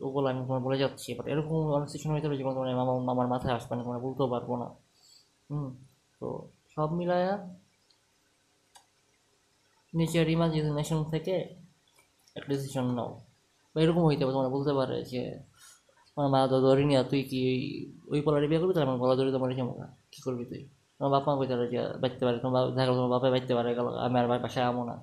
ওগুলো 0.00 0.26
আমি 0.30 0.40
তোমার 0.46 0.62
বলে 0.66 0.76
যাচ্ছি 0.82 1.08
বাট 1.16 1.26
এরকম 1.32 1.56
অনেক 1.78 1.88
সিচুয়েশন 1.92 2.12
হইতে 2.16 2.26
পারে 2.28 2.38
যেগুলো 2.40 2.54
তোমার 2.56 2.68
মামা 2.80 2.92
আমার 3.14 3.28
মাথায় 3.34 3.54
আসবে 3.58 3.72
না, 3.76 3.82
তোমার 3.86 4.00
বলতেও 4.06 4.28
পারব 4.34 4.50
না। 4.62 4.68
হুম, 5.50 5.68
তো 6.20 6.26
সব 6.74 6.88
মিলায়া 6.98 7.34
নিজের 10.00 10.26
ইমাজিনেশন 10.36 11.00
থেকে 11.12 11.34
একটা 12.36 12.48
ডিসিশন 12.52 12.86
নাও, 12.98 13.10
বা 13.72 13.78
এরকম 13.84 14.02
হইতে 14.08 14.22
পারে, 14.24 14.34
তোমরা 14.36 14.50
বলতে 14.56 14.72
পারে 14.78 14.96
যে, 15.12 15.22
আমার 16.16 16.28
মা 16.34 16.40
ধরি 16.66 16.84
নিয়া 16.90 17.02
তুই 17.10 17.22
কি 17.30 17.40
ওই 18.12 18.20
পলারে 18.24 18.46
বিয়ে 18.50 18.60
করবি? 18.60 18.72
তাহলে 18.74 18.86
আমার 18.88 19.00
গলা 19.02 19.14
ধরে 19.18 19.30
তোমার 19.36 19.48
যেমন 19.58 19.74
কী 20.12 20.20
করবি 20.26 20.44
তুই? 20.50 20.62
তোমার 20.96 21.10
বাপ 21.14 21.24
মা 21.28 21.32
কইতে 21.38 21.54
যে 21.74 21.80
বাঁচতে 22.02 22.22
পারে। 22.26 22.38
তোমার 22.44 22.62
দেখা 22.76 22.92
তোমার 22.98 23.10
বাপে 23.14 23.28
বাঁচতে 23.34 23.52
পারে, 23.58 23.70
গেল, 23.78 23.86
আমি 24.04 24.16
আর 24.20 24.26
বাসায় 24.44 24.66
আমো 24.70 24.82
না। 24.90 24.96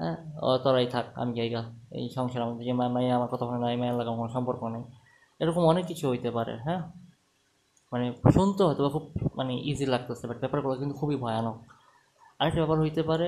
হ্যাঁ? 0.00 0.16
ও, 0.46 0.48
তোরাই 0.64 0.86
থাক, 0.94 1.06
আমি 1.22 1.32
জায়গা 1.40 1.60
এই 1.98 2.06
সংসার 2.16 2.40
আমাদের 2.44 2.62
যে 2.68 2.72
মাইয়া 2.94 3.12
আমার 3.18 3.28
কথা 3.32 3.44
হয় 3.48 3.60
না 3.62 3.66
এই 3.74 3.78
মায়ের 3.82 3.96
লাগা 4.00 4.12
কোনো 4.18 4.30
সম্পর্ক 4.36 4.62
নেই, 4.74 4.84
এরকম 5.40 5.62
অনেক 5.72 5.84
কিছু 5.90 6.04
হইতে 6.12 6.30
পারে 6.36 6.54
হ্যাঁ? 6.66 6.82
মানে 7.92 8.06
শুনতে 8.34 8.60
হয়তো 8.66 8.82
খুব 8.94 9.04
মানে 9.38 9.52
ইজি 9.70 9.86
লাগতেছে 9.94 10.24
বাট 10.30 10.38
ব্যাপারগুলো 10.42 10.74
কিন্তু 10.82 10.94
খুবই 11.00 11.16
ভয়ানক। 11.24 11.56
আরেকটা 12.40 12.60
ব্যাপার 12.60 12.78
হইতে 12.80 13.02
পারে 13.02 13.26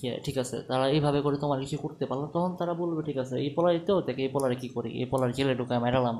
যে, 0.00 0.20
ঠিক 0.24 0.38
আছে, 0.38 0.56
তারা 0.68 0.84
এইভাবে 0.88 1.18
করে 1.20 1.36
তোমার 1.36 1.58
কিছু 1.60 1.76
করতে 1.78 2.06
পারল, 2.06 2.22
তখন 2.26 2.56
তারা 2.56 2.74
বলবে, 2.74 3.02
ঠিক 3.02 3.18
আছে, 3.18 3.34
এই 3.36 3.50
পলারিতেও 3.56 4.00
থেকে 4.02 4.22
এই 4.22 4.28
পলারে 4.28 4.56
কী 4.56 4.68
করি? 4.68 4.90
এই 5.02 5.06
পলার 5.10 5.32
জেলে 5.32 5.54
ঢুকায় 5.54 5.80
মেরালাম 5.80 6.16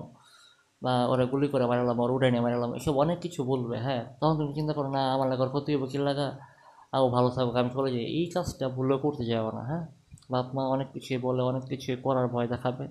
বা 0.83 1.07
ওরা 1.07 1.25
গুলি 1.25 1.49
করে 1.49 1.67
মারালাম 1.67 1.99
ওর 2.01 2.11
উড়ে 2.11 2.31
নিয়ে 2.31 2.43
মারালাম 2.43 2.71
এসব 2.75 2.95
অনেক 2.99 3.19
কিছু 3.21 3.45
বলবে 3.45 3.77
হ্যাঁ। 3.79 4.03
তখন 4.21 4.35
তুমি 4.39 4.53
চিন্তা 4.55 4.73
করো, 4.73 4.89
না, 4.91 5.03
আমার 5.15 5.29
লাগার 5.29 5.49
ক্ষতি 5.49 5.71
হবে 5.75 5.87
কি 5.87 5.99
লাগা? 5.99 6.29
আও 6.93 7.05
ভালো 7.09 7.29
থাকুক, 7.31 7.57
আমি 7.57 7.71
চলে 7.71 7.91
যাই। 7.91 8.05
এই 8.05 8.27
কাজটা 8.35 8.69
ভুলেও 8.69 8.99
করতে 8.99 9.25
যাব 9.25 9.47
না 9.51 9.63
হ্যাঁ। 9.65 9.87
বাপ 10.31 10.47
মা 10.55 10.63
অনেক 10.69 10.89
কিছুই 10.93 11.19
বলে, 11.19 11.43
অনেক 11.43 11.63
কিছুই 11.63 11.97
করার 11.97 12.27
ভয় 12.29 12.49
দেখাবে। 12.49 12.85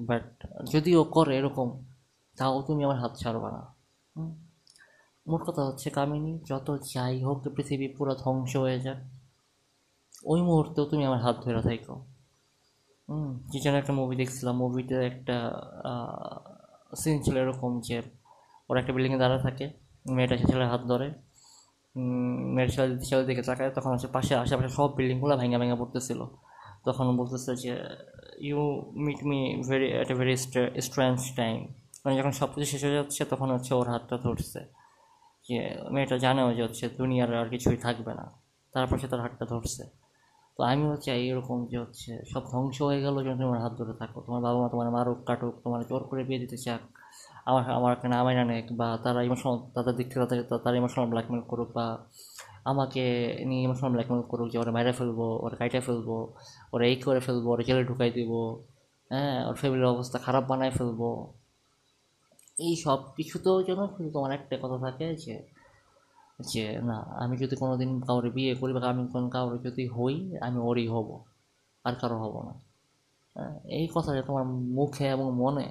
বাট 0.00 0.26
যদিও 0.72 1.04
করে 1.04 1.32
এরকম, 1.36 1.68
তাও 2.38 2.62
তুমি 2.62 2.84
আমার 2.84 2.96
হাত 2.96 3.12
ছাড়বা 3.16 3.48
না 3.50 3.62
মোট 5.26 5.40
কথা 5.48 5.62
হচ্ছে 5.68 5.88
কামিনী, 5.96 6.32
যত 6.50 6.68
যাই 6.92 7.16
হোক 7.26 7.36
পৃথিবী 7.56 7.86
পুরো 7.96 8.12
ধ্বংস 8.22 8.52
হয়ে 8.64 8.78
যাক। 8.86 8.98
ওই 10.32 10.40
মুহূর্তেও 10.48 10.84
তুমি 10.90 11.02
আমার 11.08 11.20
হাত 11.26 11.36
ধরে 11.44 11.60
থাকো। 11.68 11.94
হুম 13.08 13.30
কি 13.50 13.58
যেন 13.64 13.74
একটা 13.82 13.92
মুভি 13.98 14.14
দেখছিলাম। 14.22 14.54
মুভিতে 14.62 14.96
একটা 15.10 15.36
সিন 17.00 17.16
ছিল 17.24 17.34
এরকম 17.44 17.70
যে 17.88 17.96
ওরা 18.68 18.78
একটা 18.82 18.92
বিল্ডিংয়ে 18.94 19.20
দাঁড়ায় 19.22 19.42
থাকে, 19.46 19.66
মেয়েটা 20.14 20.34
সে 20.40 20.44
ছেলের 20.50 20.68
হাত 20.72 20.82
ধরে। 20.92 21.08
মেয়ের 22.54 22.70
ছেলে 22.74 22.86
ছেলে 23.08 23.22
দিকে 23.28 23.42
তাকায়, 23.48 23.70
তখন 23.76 23.90
হচ্ছে 23.94 24.08
পাশে, 24.16 24.32
আশেপাশে 24.42 24.70
সব 24.78 24.88
বিল্ডিংগুলো 24.96 25.34
ভেঙে 25.40 25.58
ভেঙে 25.62 25.76
পড়তেছিল। 25.80 26.20
তখন 26.86 27.06
বলতেছে 27.20 27.52
যে 27.64 27.72
you 28.48 28.60
meet 29.06 29.20
me 29.30 29.38
very 29.70 29.88
at 30.00 30.08
a 30.14 30.16
very 30.20 30.34
strange 30.86 31.18
time 31.38 31.58
মানে 32.02 32.14
যখন 32.18 32.32
সব 32.40 32.48
কিছু 32.54 32.66
শেষ 32.72 32.82
হয়ে 32.86 32.96
যাচ্ছে, 33.00 33.22
তখন 33.32 33.48
হচ্ছে 33.54 33.72
ওর 33.80 33.88
হাতটা 33.92 34.16
ধরছে। 34.26 34.60
যে 35.48 35.58
মেয়েটা 35.90 36.18
জানেও 36.18 36.54
যে 36.54 36.62
হচ্ছে 36.62 36.88
দুনিয়ার 36.88 37.34
আর 37.34 37.48
কিছুই 37.48 37.76
থাকবে 37.76 38.14
না। 38.14 38.24
তারপর 38.74 38.98
সে 38.98 39.08
তার 39.08 39.20
হাতটা 39.20 39.44
ধরছে। 39.44 39.82
তো 40.56 40.62
আমিও 40.62 40.96
চাই 40.96 41.20
এরকম 41.28 41.66
যে 41.66 41.78
হচ্ছে 41.78 42.10
সব 42.32 42.42
ধ্বংস 42.50 42.82
হয়ে 42.82 43.00
গেল 43.00 43.16
যেন 43.24 43.36
তোমার 43.40 43.60
হাত 43.60 43.72
ধরে 43.72 43.94
থাকো। 43.98 44.18
তোমার 44.26 44.40
বাবা 44.42 44.58
মা 44.62 44.68
তোমার 44.68 44.90
মারুক, 44.90 45.18
কাটুক, 45.26 45.54
তোমার 45.64 45.80
জোর 45.88 46.02
করে 46.04 46.24
বিয়ে 46.24 46.38
দিতে 46.38 46.56
চাক। 46.56 46.80
আমার 47.46 47.70
আমার 47.70 47.92
নামাই 48.08 48.34
না 48.34 48.44
নেক 48.44 48.66
বা 48.72 48.98
তারা 49.04 49.22
ইমোশনাল 49.22 49.56
তাদের 49.74 49.94
দিক 49.94 50.06
থেকে 50.08 50.26
তাদের, 50.26 50.58
তারা 50.64 50.76
ইমোশনাল 50.76 51.06
ব্ল্যাকমেল 51.08 51.40
করুক 51.40 51.68
বা 51.72 51.86
আমাকে 52.64 53.02
নিয়ে 53.46 53.62
ইমোশনাল 53.62 53.90
ব্ল্যাকমেল 53.92 54.22
করুক 54.22 54.48
যে 54.52 54.58
ওরা 54.58 54.72
মেরে 54.72 54.92
ফেলব, 54.92 55.18
ওরা 55.18 55.56
কাইটে 55.56 55.80
ফেলব, 55.80 56.08
ওরা 56.72 56.84
এই 56.86 56.96
করে 56.96 57.20
ফেলব, 57.20 57.44
ওরা 57.46 57.62
জেলে 57.62 57.84
ঢুকাই 57.84 58.10
দিব 58.10 58.32
হ্যাঁ 59.10 59.46
ওর 59.48 59.54
ফ্যামিলির 59.54 59.86
অবস্থা 59.86 60.18
খারাপ 60.18 60.44
বানায় 60.48 60.70
ফেলব। 60.70 61.00
এই 62.62 62.74
সব 62.76 62.98
কিছুতেও 63.16 63.56
যেন 63.62 63.80
শুধু 63.86 64.08
তোমার 64.10 64.30
একটা 64.32 64.54
কথা 64.62 64.78
থাকে 64.78 65.06
যে 65.16 65.34
যে 66.52 66.64
না 66.80 66.98
আমি 67.22 67.34
যদি 67.36 67.54
কোনো 67.56 67.74
দিন 67.76 67.90
কাউরে 68.00 68.30
বিয়ে 68.30 68.52
করি 68.54 68.72
বা 68.72 68.80
আমি 68.90 69.02
কোনো 69.12 69.26
কাউরে 69.28 69.58
যদি 69.58 69.84
হই 69.88 70.16
আমি 70.40 70.58
ওরই 70.60 70.86
হব 70.88 71.08
আর 71.84 71.94
কারও 71.94 72.18
হব 72.18 72.34
না। 72.42 72.54
হ্যাঁ, 73.36 73.54
এই 73.70 73.86
কথাটা 73.94 74.22
তোমার 74.22 74.44
মুখে 74.78 75.06
এবং 75.08 75.26
মনে 75.34 75.66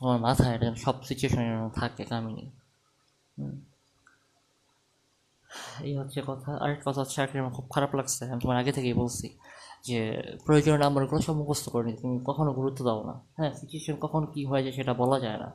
তোমার 0.00 0.18
মাথায় 0.20 0.52
এটা 0.54 0.68
সব 0.74 0.96
সিচুয়েশনে 1.04 1.70
থাকে 1.74 2.04
কামিনী। 2.04 2.44
এই 5.82 5.92
হচ্ছে 5.96 6.18
কথা। 6.26 6.50
আরেকটা 6.56 6.84
কথা 6.90 7.00
হচ্ছে 7.00 7.18
আমার 7.38 7.52
খুব 7.52 7.66
খারাপ 7.74 7.90
লাগছে 7.94 8.22
আমি 8.30 8.40
তোমার 8.40 8.56
আগে 8.56 8.72
থেকেই 8.72 8.92
বলছি 8.92 9.26
যে 9.84 9.98
প্রয়োজনীয় 10.44 10.78
নাম্বারগুলো 10.78 11.20
সব 11.20 11.34
মুখস্থ 11.34 11.66
করে 11.68 11.84
নিতে। 11.84 12.00
তুমি 12.02 12.16
কখনো 12.26 12.50
গুরুত্ব 12.52 12.80
দাও 12.84 13.00
না। 13.04 13.14
হ্যাঁ 13.36 13.52
সিচুয়েশন 13.52 13.96
কখন 14.00 14.22
কী 14.34 14.40
হয়ে 14.44 14.62
যায় 14.62 14.74
সেটা 14.74 14.92
বলা 14.94 15.18
যায় 15.20 15.38
না। 15.38 15.48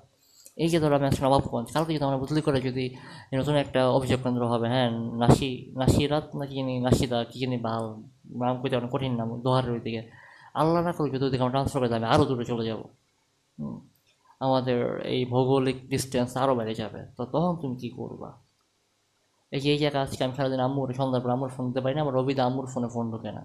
এই 0.58 0.70
যে 0.74 0.78
ধরো 0.84 0.94
আমি 1.00 1.06
আজকে 1.10 1.22
নবাবগঞ্জ 1.26 1.68
কালকে 1.76 1.92
যদি 1.96 2.04
আমরা 2.08 2.20
বদলি 2.24 2.42
করে 2.48 2.60
যদি 2.62 2.86
নতুন 3.40 3.56
একটা 3.56 3.82
অভিযোগ 3.98 4.20
কেন্দ্র 4.24 4.44
হবে 4.54 4.68
হ্যাঁ 4.74 4.90
নাসি, 5.22 5.52
নাসিরাত 5.82 6.26
নাকি 6.40 6.54
জানি, 6.60 6.74
নাসিদা, 6.80 7.20
কি 7.32 7.38
জানি 7.44 7.58
বাল, 7.68 7.86
নাম 8.42 8.56
করতে 8.62 8.76
অনেক 8.80 8.92
কঠিন 8.96 9.14
নাম, 9.20 9.30
দোহারের 9.46 9.72
ওই 9.72 9.82
দিকে 9.86 10.02
আল্লাহ 10.62 10.80
না 10.88 10.92
করে 10.98 11.08
যদি 11.14 11.24
ওদিকে 11.26 11.44
আমরা 11.44 11.54
ট্রান্সফার 11.56 11.80
করে 11.82 11.90
যাবে 11.94 12.06
আরও 12.06 12.24
দূরে 12.30 12.46
চলে 12.52 12.64
যাব। 12.70 12.82
আমাদের 14.46 14.80
এই 15.14 15.22
ভৌগোলিক 15.26 15.78
ডিস্টেন্স 15.92 16.32
আরও 16.38 16.54
বেড়ে 16.60 16.74
যাবে। 16.76 17.02
তো 17.18 17.22
তখন 17.26 17.54
তুমি 17.62 17.76
কী 17.82 17.90
করবা? 17.90 18.30
এই 19.52 19.60
যে, 19.62 19.68
এই 19.74 19.80
জায়গা 19.80 20.00
আজকে 20.02 20.22
আমি 20.24 20.34
সারাদিন 20.38 20.60
আম্মুর 20.60 20.90
সন্ধ্যার 21.00 21.22
পর 21.24 21.30
আম্মুর 21.30 21.52
ফোন 21.56 21.64
দিতে 21.70 21.82
পারি 21.82 21.94
না 21.96 22.02
আমার 22.02 22.16
রবিদা 22.20 22.44
আম্মুর 22.46 22.66
ফোনে 22.74 22.88
ফোন 22.88 23.06
ঢোকে 23.12 23.32
না। 23.32 23.44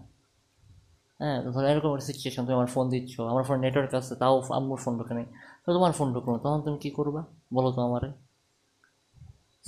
হ্যাঁ 1.20 1.38
ধরো 1.54 1.66
এরকম 1.72 1.90
একটা 1.94 2.06
সিচুয়েশন 2.10 2.42
তুমি 2.46 2.56
আমার 2.58 2.70
ফোন 2.74 2.84
দিচ্ছ, 2.92 3.12
আমার 3.32 3.44
ফোন 3.48 3.58
নেটওয়ার্ক 3.64 3.92
আছে, 4.00 4.14
তাও 4.22 4.34
আম্মুর 4.58 4.80
ফোন 4.84 4.92
ঢোকে 4.98 5.14
নেই। 5.18 5.26
তো 5.64 5.68
তোমার 5.76 5.92
ফোন 5.98 6.08
ঢুকলো 6.14 6.36
তখন 6.44 6.60
তুমি 6.66 6.76
কী 6.84 6.90
করবা? 6.98 7.22
বলো 7.56 7.70
তো 7.76 7.80
আমারে। 7.88 8.08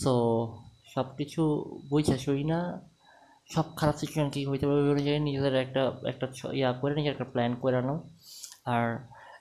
সো 0.02 0.12
সব 0.95 1.07
কিছু 1.19 1.42
বুঝা 1.90 2.16
শুই 2.25 2.42
না, 2.52 2.59
সব 3.54 3.66
খারাপ 3.78 3.97
সিচুয়েশন 4.00 4.28
কী 4.35 4.40
হইতে 4.50 4.64
পারে 4.69 4.80
ওই 4.85 4.90
অনুযায়ী 4.95 5.19
নিজেদের 5.28 5.54
একটা 5.64 5.83
একটা 6.12 6.26
ইয়া 6.59 6.71
করে, 6.80 6.92
নিজের 6.99 7.12
একটা 7.14 7.26
প্ল্যান 7.33 7.52
করে 7.62 7.76
আনো 7.83 7.95
আর 8.75 8.87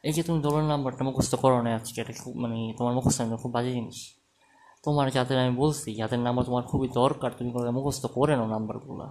এই 0.08 0.14
যে 0.16 0.22
তুমি 0.28 0.40
দোলের 0.46 0.66
নাম্বারটা 0.74 1.04
মুখস্থ 1.10 1.34
করো 1.44 1.58
না 1.66 1.70
আজকে, 1.80 1.98
এটা 2.04 2.14
খুব 2.24 2.34
মানে 2.44 2.58
তোমার 2.78 2.94
মুখস্থ 2.98 3.20
খুব 3.44 3.52
বাজে 3.58 3.72
জিনিস। 3.78 4.00
তোমার 4.86 5.06
যাদের 5.16 5.38
আমি 5.44 5.54
বলছি, 5.64 5.90
যাদের 6.02 6.20
নাম্বার 6.28 6.44
তোমার 6.50 6.64
খুবই 6.72 6.88
দরকার, 7.02 7.30
তুমি 7.38 7.50
মুখস্থ 7.78 8.04
করে 8.18 8.34
নাও 8.40 8.48
নাম্বারগুলো। 8.56 9.06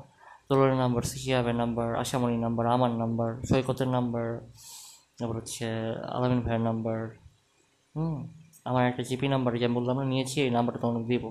দোলের 0.51 0.75
নাম্বার 0.83 1.03
সিহিয়াবের 1.11 1.57
নাম্বার 1.63 1.89
আশামণির 1.95 2.43
নাম্বার 2.47 2.65
আমার 2.67 2.93
নাম্বার 3.03 3.31
সৈকতের 3.49 3.91
নাম্বার 3.97 4.27
তারপর 5.17 5.37
হচ্ছে 5.41 5.67
আলামিন 6.15 6.41
ভাইয়ের 6.41 6.65
নাম্বার 6.69 6.99
হুম, 7.95 8.17
আমার 8.65 8.83
একটা 8.91 9.03
জিপি 9.03 9.27
নাম্বার 9.29 9.53
যে 9.63 9.69
বললাম 9.69 9.97
না, 9.99 10.05
নিয়েছি, 10.05 10.37
এই 10.41 10.51
নাম্বারটা 10.51 10.81
তোমাকে 10.83 11.01
দেবো। 11.13 11.31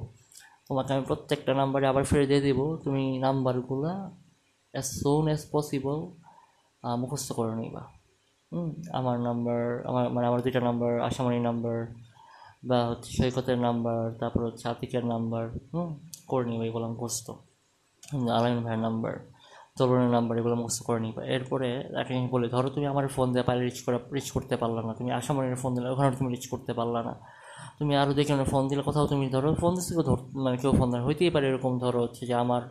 তোমাকে 0.68 0.90
আমি 0.94 1.04
প্রত্যেকটা 1.08 1.52
নাম্বারে 1.54 1.86
আবার 1.88 2.04
ফিরে 2.04 2.26
দিয়ে 2.32 2.42
দেবো, 2.42 2.66
তুমি 2.84 3.04
নাম্বারগুলো 3.18 3.92
অ্যাজ 4.74 4.88
সোন 5.00 5.24
অ্যাজ 5.26 5.42
পসিবল 5.52 5.98
মুখস্থ 6.84 7.30
করে 7.32 7.54
নিবা। 7.56 7.84
হুম, 8.52 8.70
আমার 8.92 9.18
নাম্বার 9.20 9.62
আমার 9.90 10.04
মানে 10.10 10.26
আমার 10.28 10.42
দুইটা 10.42 10.62
নাম্বার 10.62 10.92
আশামণির 11.00 11.44
নাম্বার 11.50 11.78
বা 12.64 12.78
হচ্ছে 12.90 13.10
সৈকতের 13.18 13.60
নাম্বার 13.60 14.02
তারপর 14.20 14.42
হচ্ছে 14.48 14.66
আতিকের 14.70 15.06
নাম্বার 15.06 15.44
হুম, 15.74 15.90
করে 16.28 16.46
নিবা 16.50 16.66
এগুলো 16.66 16.88
মুখস্থ। 16.94 17.28
আলামিন 18.38 18.64
ভাইয়ের 18.64 18.80
নাম্বার 18.80 19.14
তরুণের 19.78 20.10
নাম্বার 20.10 20.38
এগুলো 20.38 20.56
মুখস্থ 20.56 20.84
করে 20.84 21.00
নিবা। 21.00 21.22
এরপরে 21.36 21.70
তাকে 21.94 22.14
বলি, 22.34 22.50
ধরো 22.50 22.70
তুমি 22.70 22.86
আমার 22.88 23.08
ফোন 23.08 23.28
দিয়ে 23.34 23.44
পাইলে 23.44 23.64
রিচ 23.64 23.80
করা 23.86 23.98
রিচ 24.14 24.32
করতে 24.32 24.56
পারলা 24.58 24.82
না। 24.88 24.94
তুমি 24.94 25.12
আসামনের 25.12 25.56
ফোন 25.56 25.76
দিলে 25.76 25.88
ওখানে 25.90 26.16
তুমি 26.18 26.30
রিচ 26.36 26.48
করতে 26.48 26.74
পারলা 26.74 27.04
না। 27.04 27.14
তুমি 27.80 27.96
আরও 27.96 28.14
দেখে 28.14 28.34
ফোন 28.54 28.68
দিলে, 28.70 28.82
কোথাও 28.82 29.08
তুমি 29.08 29.30
ধরো 29.30 29.54
ফোন 29.54 29.76
দিচ্ছে 29.76 29.94
ধর 30.10 30.20
মানে 30.44 30.58
কেউ 30.58 30.72
ফোন 30.80 30.90
হইতেই 31.08 31.30
পারে 31.30 31.48
এরকম 31.48 31.80
ধরো 31.84 32.00
হচ্ছে 32.02 32.26
যে 32.26 32.34
আমার 32.34 32.64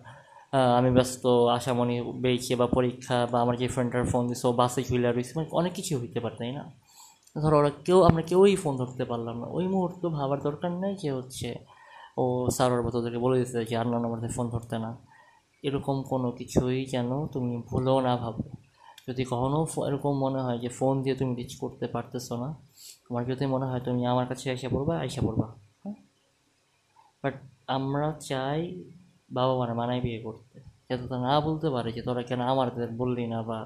আমি 0.79 0.91
ব্যস্ত 0.91 1.27
আশামণি 1.57 1.97
বেয়েছে 2.23 2.57
বা 2.61 2.67
পরীক্ষা 2.67 3.27
বা 3.33 3.41
আমার 3.41 3.57
যে 3.57 3.69
ফ্রেন্ডটার 3.69 4.05
ফোন 4.13 4.23
দিচ্ছে 4.29 4.47
বাসে 4.53 4.81
ঝুলে 4.89 5.13
রয়েছে 5.13 5.33
মানে 5.37 5.49
অনেক 5.61 5.73
কিছু 5.79 5.99
হইতে 6.01 6.21
পারে, 6.21 6.37
তাই 6.41 6.53
না? 6.53 6.65
ধরো 7.43 7.59
ওরা 7.59 7.71
কেউ, 7.87 8.03
আমরা 8.03 8.23
কেউই 8.23 8.57
ফোন 8.57 8.77
ধরতে 8.77 9.05
পারলাম 9.05 9.37
না। 9.43 9.47
ওই 9.57 9.67
মুহূর্তে 9.69 10.07
ভাবার 10.19 10.41
দরকার 10.49 10.71
নেই 10.83 10.95
যে 11.03 11.11
হচ্ছে, 11.19 11.49
ও 12.17 12.25
সারোর 12.57 12.83
বা 12.83 12.91
তোদেরকে 12.91 13.19
বলে 13.19 13.37
দিতে 13.41 13.65
যে, 13.71 13.77
আর 13.77 13.87
নাম্বার 13.87 14.19
ফোন 14.37 14.49
ধরতে 14.49 14.79
না। 14.79 14.91
এরকম 15.65 15.97
কোনো 16.13 16.29
কিছুই 16.39 16.79
যেন 16.95 17.11
তুমি 17.35 17.55
ভুলেও 17.69 17.99
না 18.07 18.15
ভাবো। 18.23 18.45
যদি 19.09 19.23
কখনও 19.33 19.61
এরকম 19.89 20.13
মনে 20.25 20.41
হয় 20.47 20.59
যে 20.65 20.71
ফোন 20.79 20.95
দিয়ে 21.05 21.17
তুমি 21.21 21.33
রিচ 21.41 21.53
করতে 21.63 21.87
পারতেছো 21.95 22.35
না, 22.43 22.49
তোমার 23.05 23.23
যদি 23.31 23.45
মনে 23.55 23.67
হয় 23.71 23.83
তুমি 23.87 24.03
আমার 24.13 24.27
কাছে 24.31 24.47
এসে 24.57 24.69
পড়বা 24.75 24.95
এসে 25.09 25.21
পড়বা 25.27 25.47
হ্যাঁ? 25.83 25.97
বাট 27.23 27.35
আমরা 27.77 28.09
চাই 28.31 28.61
বাবা 29.31 29.53
মারা 29.61 29.75
মানায় 29.81 30.01
বিয়ে 30.05 30.21
করতে। 30.27 30.57
যাতে 30.89 31.05
তারা 31.11 31.23
না 31.29 31.35
বলতে 31.47 31.69
পারে 31.75 31.89
যে 31.97 32.01
তোরা 32.07 32.23
কেন 32.31 32.41
আমাদের 32.53 32.89
বললি 33.03 33.25
না 33.35 33.39
বা 33.49 33.59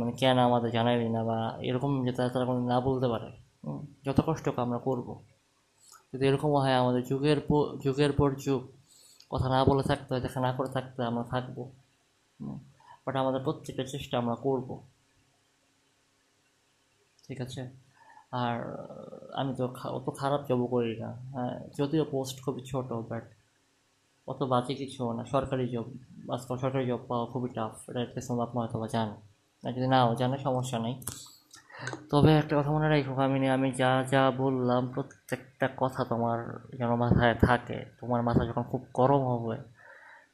মানে 0.00 0.12
কেন 0.22 0.36
আমাদের 0.48 0.70
জানাইলি 0.76 1.08
না 1.16 1.20
বা 1.28 1.38
এরকম 1.68 1.90
যাতে 2.06 2.20
তারা 2.34 2.46
কোনো 2.50 2.60
না 2.72 2.78
বলতে 2.88 3.06
পারে 3.12 3.28
যত 4.06 4.18
কষ্ট 4.28 4.46
আমরা 4.64 4.78
করব। 4.88 5.08
যদি 6.12 6.22
এরকমও 6.30 6.58
হয় 6.64 6.76
আমাদের 6.82 7.02
যুগের 7.10 7.38
পর 7.48 7.64
যুগের 7.84 8.12
পর 8.18 8.30
যুগ 8.44 8.62
কথা 9.32 9.48
না 9.48 9.58
বলে 9.64 9.82
থাকতে 9.82 10.08
হয়, 10.14 10.22
দেখা 10.26 10.40
না 10.40 10.50
করে 10.52 10.68
থাকতে 10.68 10.96
হয়, 11.02 11.08
আমরা 11.12 11.24
থাকব। 11.30 11.56
বাট 13.04 13.14
আমাদের 13.22 13.40
প্রত্যেকটা 13.44 13.84
চেষ্টা 13.86 14.14
আমরা 14.18 14.34
করব। 14.46 14.68
ঠিক 17.26 17.38
আছে? 17.46 17.62
আর 18.42 18.56
আমি 19.40 19.52
তো 19.58 19.64
অত 19.96 20.06
খারাপ 20.20 20.40
জবও 20.48 20.66
করি 20.66 20.92
না। 21.02 21.10
হ্যাঁ 21.34 21.54
যদিও 21.78 22.04
পোস্ট 22.10 22.36
খুবই 22.44 22.62
ছোটো 22.70 22.96
বাট 23.10 23.24
অত 24.28 24.40
বাজে 24.42 24.74
কিছু 24.74 25.00
না। 25.12 25.22
সরকারি 25.24 25.64
জব 25.74 25.86
আজকাল 26.34 26.56
সরকারি 26.64 26.84
জব 26.90 27.02
পাওয়া 27.08 27.26
খুবই 27.32 27.50
টাফ 27.56 27.74
এটা 27.90 28.00
একটা 28.06 28.20
সম্ভব 28.20 28.48
হয়তো 28.58 28.76
বা 28.82 28.88
জানে 28.94 29.16
যদি 29.76 29.88
নাও 29.94 30.08
জানে, 30.20 30.36
সমস্যা 30.46 30.78
নেই। 30.78 30.94
তবে 32.10 32.30
একটা 32.40 32.54
কথা 32.58 32.70
মনে 32.76 32.86
রাখো 32.92 33.12
আমি 33.28 33.38
আমি 33.56 33.68
যা 33.80 33.90
যা 34.12 34.22
বললাম, 34.42 34.82
প্রত্যেকটা 34.94 35.66
কথা 35.82 36.00
তোমার 36.12 36.38
যেন 36.78 36.90
মাথায় 37.04 37.34
থাকে। 37.46 37.78
তোমার 38.00 38.20
মাথা 38.28 38.42
যখন 38.48 38.64
খুব 38.72 38.82
গরম 38.98 39.22
হবে, 39.32 39.56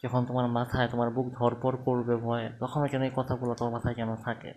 যখন 0.02 0.20
তোমার 0.28 0.46
মাথায় 0.58 0.88
তোমার 0.92 1.08
বুক 1.16 1.26
ধরপর 1.38 1.72
করবে 1.86 2.14
ভয়ে 2.26 2.46
তখন 2.62 2.80
যেন 2.92 3.02
এই 3.08 3.12
কথাগুলো 3.18 3.52
তোমার 3.58 3.72
মাথায় 3.76 3.96
যেন 4.00 4.10
থাকে। 4.26 4.50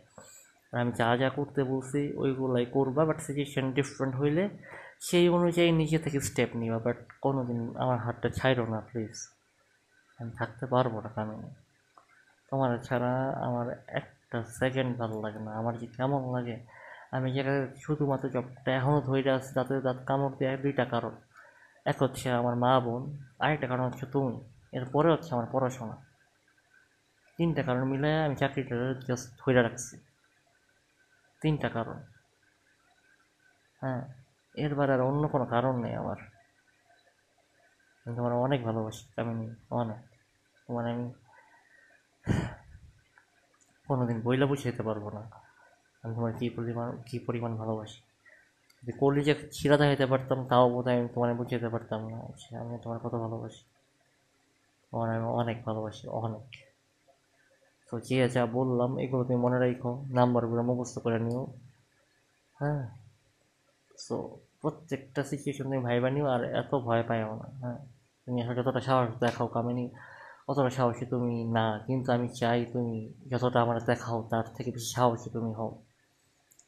আর 0.73 0.77
আমি 0.83 0.91
যা 0.99 1.09
যা 1.21 1.29
করতে 1.37 1.61
বলছি, 1.71 2.01
ওইগুলাই 2.21 2.65
করবা 2.75 3.01
বাট 3.09 3.17
সিচুয়েশান 3.25 3.65
ডিফারেন্ট 3.77 4.13
হইলে 4.21 4.43
সেই 5.07 5.25
অনুযায়ী 5.37 5.69
নিজে 5.81 5.97
থেকে 6.05 6.19
স্টেপ 6.27 6.49
নিবা 6.61 6.79
বাট 6.85 6.97
কোনো 7.25 7.39
দিন 7.49 7.59
আমার 7.83 7.97
হাতটা 8.05 8.29
ছাইরো 8.37 8.63
না 8.73 8.79
প্লিজ 8.87 9.15
আমি 10.19 10.31
থাকতে 10.39 10.65
পারব 10.73 10.93
না 11.03 11.09
কামিনে 11.15 11.49
তোমার 12.49 12.71
ছাড়া 12.87 13.11
আমার 13.47 13.67
একটা 13.99 14.37
সেকেন্ড 14.59 14.91
ভালো 15.01 15.15
লাগে 15.23 15.39
না, 15.45 15.51
আমার 15.59 15.73
যে 15.81 15.87
কেমন 15.97 16.21
লাগে 16.35 16.57
আমি 17.11 17.33
যেটা 17.33 17.67
শুধুমাত্র 17.81 18.29
জবটা 18.29 18.71
এখনও 18.71 19.01
ধরে 19.01 19.31
আছি 19.31 19.53
তাতে 19.53 19.81
দাঁত 19.81 19.97
কামড় 20.05 20.37
দেওয়ার 20.37 20.61
দুইটা 20.61 20.85
কারণ। 20.85 21.15
এক 21.85 22.03
হচ্ছে 22.03 22.31
আমার 22.31 22.55
মা 22.55 22.79
বোন, 22.79 23.17
আরেকটা 23.39 23.67
কারণ 23.67 23.85
হচ্ছে 23.85 24.05
তুমি। 24.05 24.41
এরপরে 24.71 25.11
হচ্ছে 25.11 25.35
আমার 25.35 25.45
পড়াশোনা। 25.51 26.05
তিনটা 27.37 27.63
কারণ 27.63 27.83
মিলে 27.83 28.23
আমি 28.23 28.35
চাকরিটা 28.35 28.75
জাস্ট 29.07 29.31
ধরে 29.39 29.61
রাখছি। 29.61 29.97
তিনটা 31.41 31.69
কারণ। 31.69 31.99
হ্যাঁ 33.81 34.01
এরবার 34.55 34.91
আর 34.91 35.01
অন্য 35.01 35.27
কোনো 35.27 35.45
কারণ 35.45 35.79
নেই 35.79 35.95
আমার। 35.95 36.15
আমি 38.05 38.15
তোমার 38.15 38.33
অনেক 38.33 38.63
ভালোবাসি, 38.63 39.21
আমি 39.21 39.55
অনেক। 39.69 39.97
তোমার 40.67 40.91
আমি 40.91 41.13
কোনোদিন 43.87 44.21
বইলা 44.21 44.45
বুঝাইতে 44.45 44.83
পারব 44.83 45.09
না। 45.09 45.40
আমি 46.03 46.15
তোমার 46.15 46.33
কী 46.33 46.49
পরিমাণ 46.49 46.97
কী 47.05 47.19
পরিমাণ 47.19 47.55
ভালোবাসি? 47.55 48.01
যদি 48.83 48.91
কলিজা 48.91 49.33
ছিঁড়া 49.51 49.77
দেখাইতে 49.77 50.05
পারতাম, 50.05 50.45
তাও 50.45 50.69
বোধ 50.69 50.87
আমি 50.87 51.07
তোমার 51.13 51.33
বুঝাতে 51.33 51.69
পারতাম 51.69 52.09
না। 52.09 52.17
আমি 52.59 52.77
তোমার 52.83 52.99
কত 52.99 53.15
ভালোবাসি? 53.15 53.63
তোমার 54.91 55.09
আমি 55.15 55.25
অনেক 55.25 55.65
ভালোবাসি, 55.65 56.07
অনেক। 56.07 56.55
তো 57.91 57.99
যে 57.99 58.29
যা 58.29 58.45
বললাম, 58.45 58.99
এগুলো 58.99 59.23
তুমি 59.23 59.35
মনে 59.35 59.59
রাখো 59.59 60.05
নাম্বারগুলো 60.09 60.61
মুখস্থ 60.63 60.99
করে 60.99 61.19
নিও। 61.19 61.47
হ্যাঁ? 62.59 62.89
সো 63.97 64.37
প্রত্যেকটা 64.61 65.23
সিচুয়েশন 65.23 65.63
তুমি 65.63 65.79
ভাইবা 65.79 66.09
নিও, 66.09 66.27
আর 66.27 66.43
এত 66.43 66.75
ভয় 66.75 67.03
পাইও 67.03 67.35
না 67.35 67.47
হ্যাঁ? 67.61 67.77
তুমি 68.25 68.41
আসলে 68.41 68.55
যতটা 68.55 68.79
সাহস 68.79 69.09
দেখাও 69.19 69.47
কামিনি, 69.47 69.89
অতটা 70.47 70.69
সাহসী 70.69 71.05
তুমি 71.05 71.43
না, 71.43 71.79
কিন্তু 71.87 72.11
আমি 72.11 72.27
চাই 72.27 72.65
তুমি 72.65 73.13
যতটা 73.29 73.61
আমার 73.61 73.83
দেখাও, 73.83 74.27
তার 74.29 74.43
থেকে 74.55 74.71
বেশি 74.71 74.85
সাহসী 74.85 75.29
তুমি 75.29 75.53
হও। 75.53 75.81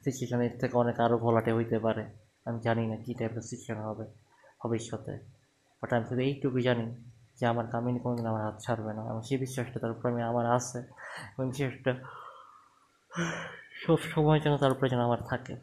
সিচুয়েশন 0.03 0.41
এর 0.41 0.59
থেকে 0.59 0.77
অনেক 0.77 0.99
আরও 0.99 1.17
ঘোলাটে 1.17 1.53
হইতে 1.53 1.79
পারে। 1.79 2.05
আমি 2.45 2.59
জানি 2.59 2.87
না 2.87 2.95
কী 2.95 3.13
টাইপের 3.13 3.41
সিচুয়েশন 3.41 3.83
হবে 3.83 4.05
ভবিষ্যতে। 4.63 5.11
বাট 5.81 5.93
আমি 5.93 6.05
শুধু 6.05 6.21
এইটুকু 6.21 6.59
জানি 6.59 6.95
যে 7.39 7.45
আমার 7.45 7.67
কামিনী 7.67 7.99
কোনোদিন 7.99 8.25
আমার 8.25 8.45
হাত 8.45 8.61
ছাড়বে 8.61 8.93
না। 8.93 9.01
আমার 9.01 9.21
সেই 9.21 9.37
বিশ্বাসটা 9.37 9.79
তার 9.79 9.91
উপরে 9.91 10.13
আমি, 10.13 10.21
আমার 10.21 10.45
আছে। 10.51 10.79
এবং 11.37 11.47
বিশ্বাসটা 11.47 11.95
সব 13.87 13.97
সময় 13.97 14.39
যেন 14.39 14.57
তার 14.57 14.71
উপরে 14.71 14.89
যেন 14.89 14.99
আমার 14.99 15.17
থাকে। 15.21 15.55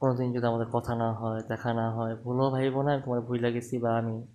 কোনোদিন 0.00 0.32
যদি 0.32 0.46
আমাদের 0.46 0.66
কথা 0.66 0.94
না 0.94 1.12
হয়, 1.12 1.42
দেখা 1.42 1.74
না 1.74 1.90
হয়, 1.90 2.16
ভুলও 2.16 2.50
ভাইব 2.50 2.82
না 2.82 2.92
আমি 2.92 3.02
তোমার 3.02 3.20
ভুলে 3.20 3.52
গেছি 3.52 3.78
বা 3.78 3.98
আমি 3.98 4.26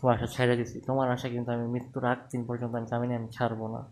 তোমার 0.00 0.16
আশা 0.16 0.26
ছেড়ে 0.26 0.56
দিছি 0.56 0.80
তোমার 0.80 1.10
আশা 1.10 1.28
কিন্তু 1.28 1.52
আমি 1.52 1.66
মৃত্যুর 1.66 2.04
আগ 2.04 2.18
দিন 2.30 2.46
পর্যন্ত 2.46 2.74
আমি 2.74 2.86
কামিনী 2.86 3.14
আমি 3.14 3.28
ছাড়বো 3.28 3.68
না। 3.68 3.84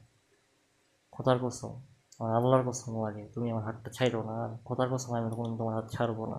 খোদার 1.12 1.38
কসম। 1.42 1.80
আমার 2.22 2.34
আল্লাহর 2.38 2.64
কসম 2.68 2.92
লাগে, 3.04 3.24
তুমি 3.34 3.46
আমার 3.52 3.64
হাতটা 3.68 3.90
ছাইড়ো 3.96 4.20
না, 4.28 4.34
আর 4.44 4.50
খোদার 4.66 4.88
কসম 4.92 5.10
আমি 5.18 5.28
কোনোদিন 5.38 5.56
তোমার 5.60 5.74
হাত 5.78 5.86
ছাড়বো 5.94 6.24
না। 6.32 6.38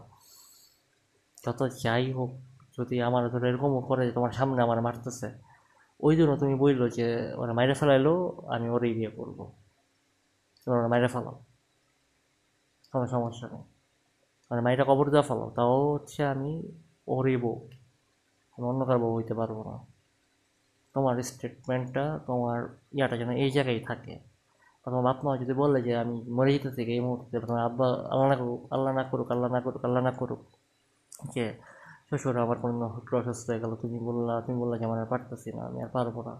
যত 1.43 1.59
যাই 1.83 2.05
হোক, 2.17 2.31
যদি 2.77 2.95
আমার 3.07 3.23
ধরো 3.31 3.45
এরকমও 3.51 3.81
করে 3.89 4.03
তোমার 4.15 4.31
সামনে 4.37 4.59
আমার 4.65 4.79
মারতেছে, 4.87 5.27
ওই 5.99 6.13
জন্য 6.19 6.31
তুমি 6.41 6.55
বলল 6.63 6.81
যে, 6.97 7.07
ওরা 7.41 7.53
মাইরে 7.57 7.75
ফেলাইলো, 7.79 8.13
আমি 8.55 8.67
ওরেই 8.75 8.93
বিয়ে 8.97 9.11
করব। 9.17 9.39
তুমি 10.61 10.73
ওরা 10.79 10.89
মাইরে 10.93 11.09
ফেলাও, 11.13 11.35
কোনো 12.91 13.05
সমস্যা 13.15 13.45
নেই। 13.53 13.63
মানে 14.49 14.61
মাইটা 14.65 14.83
কবর 14.89 15.05
দেওয়া 15.13 15.25
ফেলাও 15.29 15.49
তাও 15.57 15.75
হচ্ছে 15.93 16.21
আমি 16.33 16.51
ওরই 17.15 17.35
বউ, 17.43 17.57
আমি 18.55 18.65
অন্য 18.71 18.81
কার 18.89 18.97
বউ 19.03 19.11
হইতে 19.17 19.33
পারব 19.39 19.57
না। 19.69 19.75
তোমার 20.95 21.15
স্টেটমেন্টটা 21.29 22.05
তোমার 22.27 22.59
ইয়াটা 22.97 23.15
যেন 23.21 23.31
এই 23.43 23.49
জায়গায় 23.55 23.81
থাকে। 23.89 24.13
তোমার 24.85 25.01
বাপ 25.07 25.17
মা 25.25 25.31
যদি 25.41 25.53
বলে 25.61 25.79
যে 25.87 25.93
আমি 26.03 26.15
মরে 26.37 26.51
যেতে 26.55 26.69
থেকে 26.77 26.91
এই 26.97 27.01
মুহূর্তে 27.07 27.35
তোমার 27.43 27.61
আব্বা 27.69 27.87
আল্লাহ 28.13 28.25
না 28.31 28.35
করুক, 28.41 28.61
আল্লাহ 28.75 28.91
না 28.99 29.03
করুক, 29.11 29.27
আল্লাহ 29.33 29.49
না 29.55 29.59
করুক, 29.65 29.81
আল্লাহ 29.87 30.01
না 30.07 30.11
করুক, 30.19 30.41
যে 31.35 31.45
শ্বশুর 32.07 32.35
আমার 32.45 32.57
কোনো 32.63 32.85
হুট 32.93 33.09
অসুস্থ 33.19 33.45
হয়ে 33.49 33.59
গেল, 33.63 33.71
তুমি 33.81 33.97
বললা 34.07 34.33
তুমি 34.45 34.57
বললা 34.61 34.75
যে 34.79 34.85
আমার 34.89 34.99
আর 35.03 35.09
পারতেছি 35.13 35.49
না, 35.57 35.61
আমি 35.69 35.79
আর 35.85 35.89
পারব 35.95 36.15
না, 36.27 36.33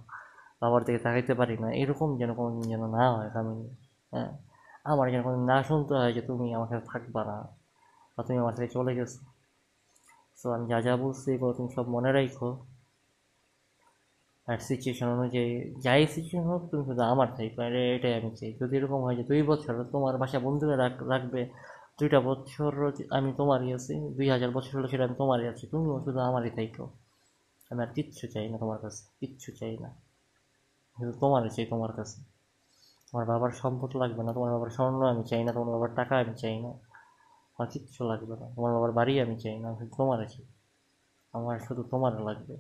বাবার 0.62 0.82
দিকে 0.86 1.00
তাকাইতে 1.06 1.34
পারি 1.40 1.56
না, 1.64 1.68
এরকম 1.82 2.10
যেন 2.20 2.32
কোনো 2.38 2.50
যেন 2.72 2.84
না 2.98 3.04
হয় 3.14 3.30
কামিনী 3.36 3.68
হ্যাঁ? 4.14 4.32
আমার 4.92 5.06
যেন 5.14 5.22
কোনো 5.28 5.38
না 5.52 5.58
শুনতে 5.70 5.94
হয় 6.00 6.12
যে 6.18 6.22
তুমি 6.30 6.46
আমার 6.58 6.68
সাথে 6.72 6.86
থাকবা 6.94 7.22
না, 7.30 7.38
বা 8.16 8.22
তুমি 8.28 8.38
আমার 8.44 8.54
সাথে 8.58 8.70
চলে 8.78 8.92
গেছো। 9.00 9.20
সো 10.40 10.48
আমি 10.56 10.66
যা 10.72 10.78
যা 10.86 10.94
বলছি 11.04 11.28
এগুলো 11.36 11.54
তুমি 11.58 11.70
সব 11.78 11.86
মনে 11.96 12.10
রাখো 12.18 12.50
আর 14.48 14.58
সিচুয়েশন 14.70 15.08
অনুযায়ী 15.18 15.52
যাই 15.86 16.02
সিচুয়েশন 16.14 16.46
হোক, 16.52 16.62
তুমি 16.70 16.84
শুধু 16.90 17.04
আমার 17.14 17.30
থাকবে 17.38 17.62
আর 17.68 17.74
এটাই 17.98 18.14
আমি 18.20 18.30
চাই। 18.40 18.52
যদি 18.62 18.74
এরকম 18.80 19.00
হয় 19.06 19.16
যে 19.20 19.24
দুই 19.32 19.42
বছর 19.52 19.74
তোমার 19.94 20.14
বাসা 20.22 20.40
বন্ধুরা 20.46 20.76
রাখ, 20.84 20.94
রাখবে, 21.14 21.42
দুইটা 22.00 22.20
বছর 22.30 22.72
আমি 23.18 23.30
তোমারই 23.40 23.70
আছি, 23.78 23.94
দুই 24.18 24.28
হাজার 24.34 24.52
বছর 24.58 24.72
হলো 24.78 24.88
সেটা 24.92 25.04
আমি 25.08 25.16
তোমারই 25.22 25.46
আছি, 25.52 25.64
তুমিও 25.72 25.96
শুধু 26.06 26.20
আমারই 26.30 26.52
থাইকো 26.58 26.86
আমি 27.72 27.80
আর 27.86 27.92
কিচ্ছু 27.98 28.26
চাই 28.34 28.46
না 28.52 28.58
তোমার 28.64 28.80
কাছে, 28.84 29.02
কিচ্ছু 29.20 29.50
চাই 29.60 29.76
না। 29.84 29.90
শুধু 30.98 31.14
তোমারই 31.22 31.50
চাই 31.56 31.66
তোমার 31.74 31.92
কাছে। 31.98 32.18
তোমার 33.08 33.26
বাবার 33.32 33.52
সম্পদ 33.62 33.92
লাগবে 34.02 34.22
না, 34.28 34.32
তোমার 34.38 34.52
বাবার 34.56 34.72
স্বর্ণ 34.78 35.02
আমি 35.14 35.24
চাই 35.32 35.42
না, 35.46 35.52
তোমার 35.56 35.70
বাবার 35.76 35.92
টাকা 36.00 36.14
আমি 36.24 36.34
চাই 36.44 36.56
না। 36.66 36.72
আমার 37.56 37.68
কিচ্ছু 37.74 38.02
লাগবে 38.12 38.36
না, 38.42 38.46
তোমার 38.56 38.72
বাবার 38.76 38.92
বাড়ি 39.00 39.14
আমি 39.26 39.36
চাই 39.44 39.58
না 39.64 39.70
শুধু 39.80 39.94
তোমার 40.00 40.20
আছি 40.26 40.42
আমার 41.34 41.56
শুধু 41.68 41.82
তোমার 41.92 42.14
লাগবে। 42.28 42.56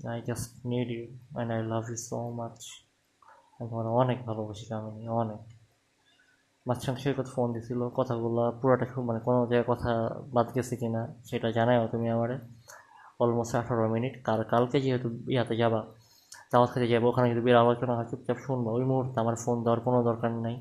I 0.00 0.18
just 0.28 0.50
need 0.72 0.88
you 0.96 1.04
and 1.34 1.48
I 1.54 1.60
love 1.72 1.84
you 1.90 1.98
so 2.08 2.18
much 2.40 2.56
আমি 3.58 3.68
অনেক 4.02 4.18
ভালোবাসি 4.28 4.64
কামিনী 4.70 5.04
অনেক। 5.22 5.42
মাঝখানে 6.66 6.98
সৈকত 7.02 7.28
ফোন 7.34 7.48
দিছিল, 7.54 7.80
কথাগুলো 7.98 8.42
পুরোটা 8.60 8.86
খুব 8.92 9.04
মানে 9.08 9.20
কোনো 9.26 9.38
জায়গায় 9.50 9.66
কথা 9.72 9.92
বাদ 10.34 10.48
গেছে 10.56 10.74
কি 10.80 10.88
না 10.94 11.02
সেটা 11.28 11.48
জানাও 11.56 11.84
তুমি 11.92 12.06
আমারে। 12.14 12.36
অলমোস্ট 13.22 13.52
আঠারো 13.60 13.84
মিনিট। 13.94 14.14
কাল, 14.26 14.40
কালকে 14.52 14.78
যেহেতু 14.84 15.08
ইয়াতে 15.34 15.54
যাবা, 15.62 15.80
দাওয়াত 16.52 16.68
খেতে 16.72 16.86
যাব 16.92 17.04
ওখানে 17.10 17.26
যদি 17.32 17.42
বের 17.46 17.56
আলোচনা 17.62 17.92
হয় 17.98 18.06
চুপচাপ 18.10 18.38
শুনব। 18.44 18.66
ওই 18.78 18.84
মুহূর্তে 18.90 19.16
আমার 19.22 19.36
ফোন 19.44 19.56
দেওয়ার 19.64 19.80
কোনো 19.86 19.98
দরকার 20.08 20.30
নেই। 20.46 20.56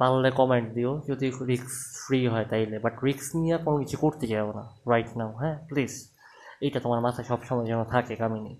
পারলে 0.00 0.30
কমেন্ট 0.40 0.68
দিও, 0.76 0.92
যদি 1.08 1.26
রিক্স 1.50 1.74
ফ্রি 2.04 2.18
হয় 2.32 2.46
তাইলে। 2.50 2.76
বাট 2.84 2.94
রিক্স 3.08 3.26
নিয়ে 3.40 3.56
কোনো 3.64 3.76
কিছু 3.82 3.96
করতে 4.04 4.24
যাব 4.32 4.48
না 4.58 4.64
রাইট 4.90 5.10
নাও 5.18 5.30
হ্যাঁ 5.42 5.56
প্লিজ 5.70 5.94
এইটা 6.60 6.80
তোমার 6.80 7.00
মাথায় 7.00 7.26
সবসময় 7.30 7.66
যেন 7.66 7.80
থাকে 7.84 8.14
কামিনী। 8.16 8.54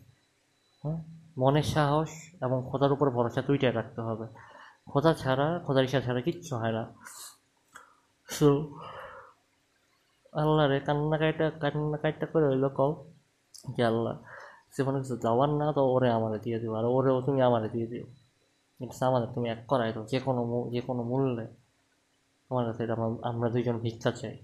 হ্যাঁ 0.85 0.99
মনের 1.39 1.67
সাহস 1.75 2.11
এবং 2.45 2.59
খোদার 2.71 2.91
উপর 2.93 3.07
ভরসা 3.11 3.41
দুইটাই 3.43 3.73
রাখতে 3.73 4.01
হবে। 4.01 4.27
খোদা 4.91 5.13
ছাড়া, 5.15 5.49
খোদার 5.67 5.85
ইচ্ছা 5.85 6.01
ছাড়া 6.01 6.21
কিচ্ছু 6.21 6.53
হয় 6.57 6.73
না। 6.73 6.85
সো 8.29 8.49
আল্লাহ 10.33 10.65
রে 10.67 10.79
কান্নাকাইটা 10.81 11.47
কান্নাকাইটা 11.63 12.27
করে 12.27 12.47
হইল 12.49 12.65
কও 12.69 12.91
যে, 13.77 13.83
আল্লাহ, 13.85 14.15
জীবনে 14.77 14.99
কিছু 15.03 15.17
যাওয়ার 15.17 15.51
না, 15.61 15.67
তো 15.73 15.83
ওরে 15.95 16.09
আমারে 16.11 16.39
দিয়ে 16.45 16.59
দিও, 16.61 16.73
আর 16.75 16.85
ওরেও 16.85 17.19
তুমি 17.27 17.41
আমারে 17.49 17.69
দিয়ে 17.69 17.87
দিও। 17.87 18.07
কিন্তু 18.79 18.95
আমাদের 19.07 19.29
তুমি 19.35 19.47
এক 19.55 19.61
করাই 19.69 19.91
দাও, 19.93 20.05
যে 20.13 20.19
কোনো 20.27 20.43
যে 20.75 20.81
কোনো 20.81 21.03
মূল্যে। 21.03 21.47
তোমার 22.49 22.65
কাছে 22.67 22.81
এটা 22.85 22.95
আমরা 23.31 23.49
দুইজন 23.55 23.77
ভিক্ষা 23.79 24.11
চাই। 24.21 24.37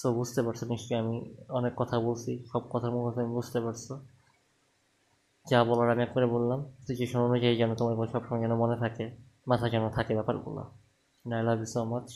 সো 0.00 0.12
বুঝতে 0.14 0.42
পারছ, 0.42 0.64
নিশ্চয়ই 0.64 0.98
আমি 0.98 1.34
অনেক 1.48 1.72
কথা 1.76 2.00
বলছি, 2.00 2.44
সব 2.52 2.62
কথার 2.70 2.90
মধ্যে 2.90 3.22
তুমি 3.22 3.34
বুঝতে 3.34 3.60
পারছ। 3.60 3.92
যা 5.50 5.64
বলার 5.64 5.90
আমি 5.90 6.02
একবারে 6.02 6.26
বললাম 6.26 6.64
সিচুয়েশন 6.86 7.20
অনুযায়ী 7.20 7.56
যেন 7.56 7.74
তোমার 7.74 8.06
সবসময় 8.06 8.40
যেন 8.40 8.54
মনে 8.54 8.76
থাকে, 8.76 9.04
মাথা 9.48 9.68
যেন 9.68 9.90
থাকে 9.90 10.14
ব্যাপারগুলো। 10.14 10.62
I 11.36 11.42
love 11.44 11.58
you 11.58 11.64
so 11.64 11.84
much 11.84 12.08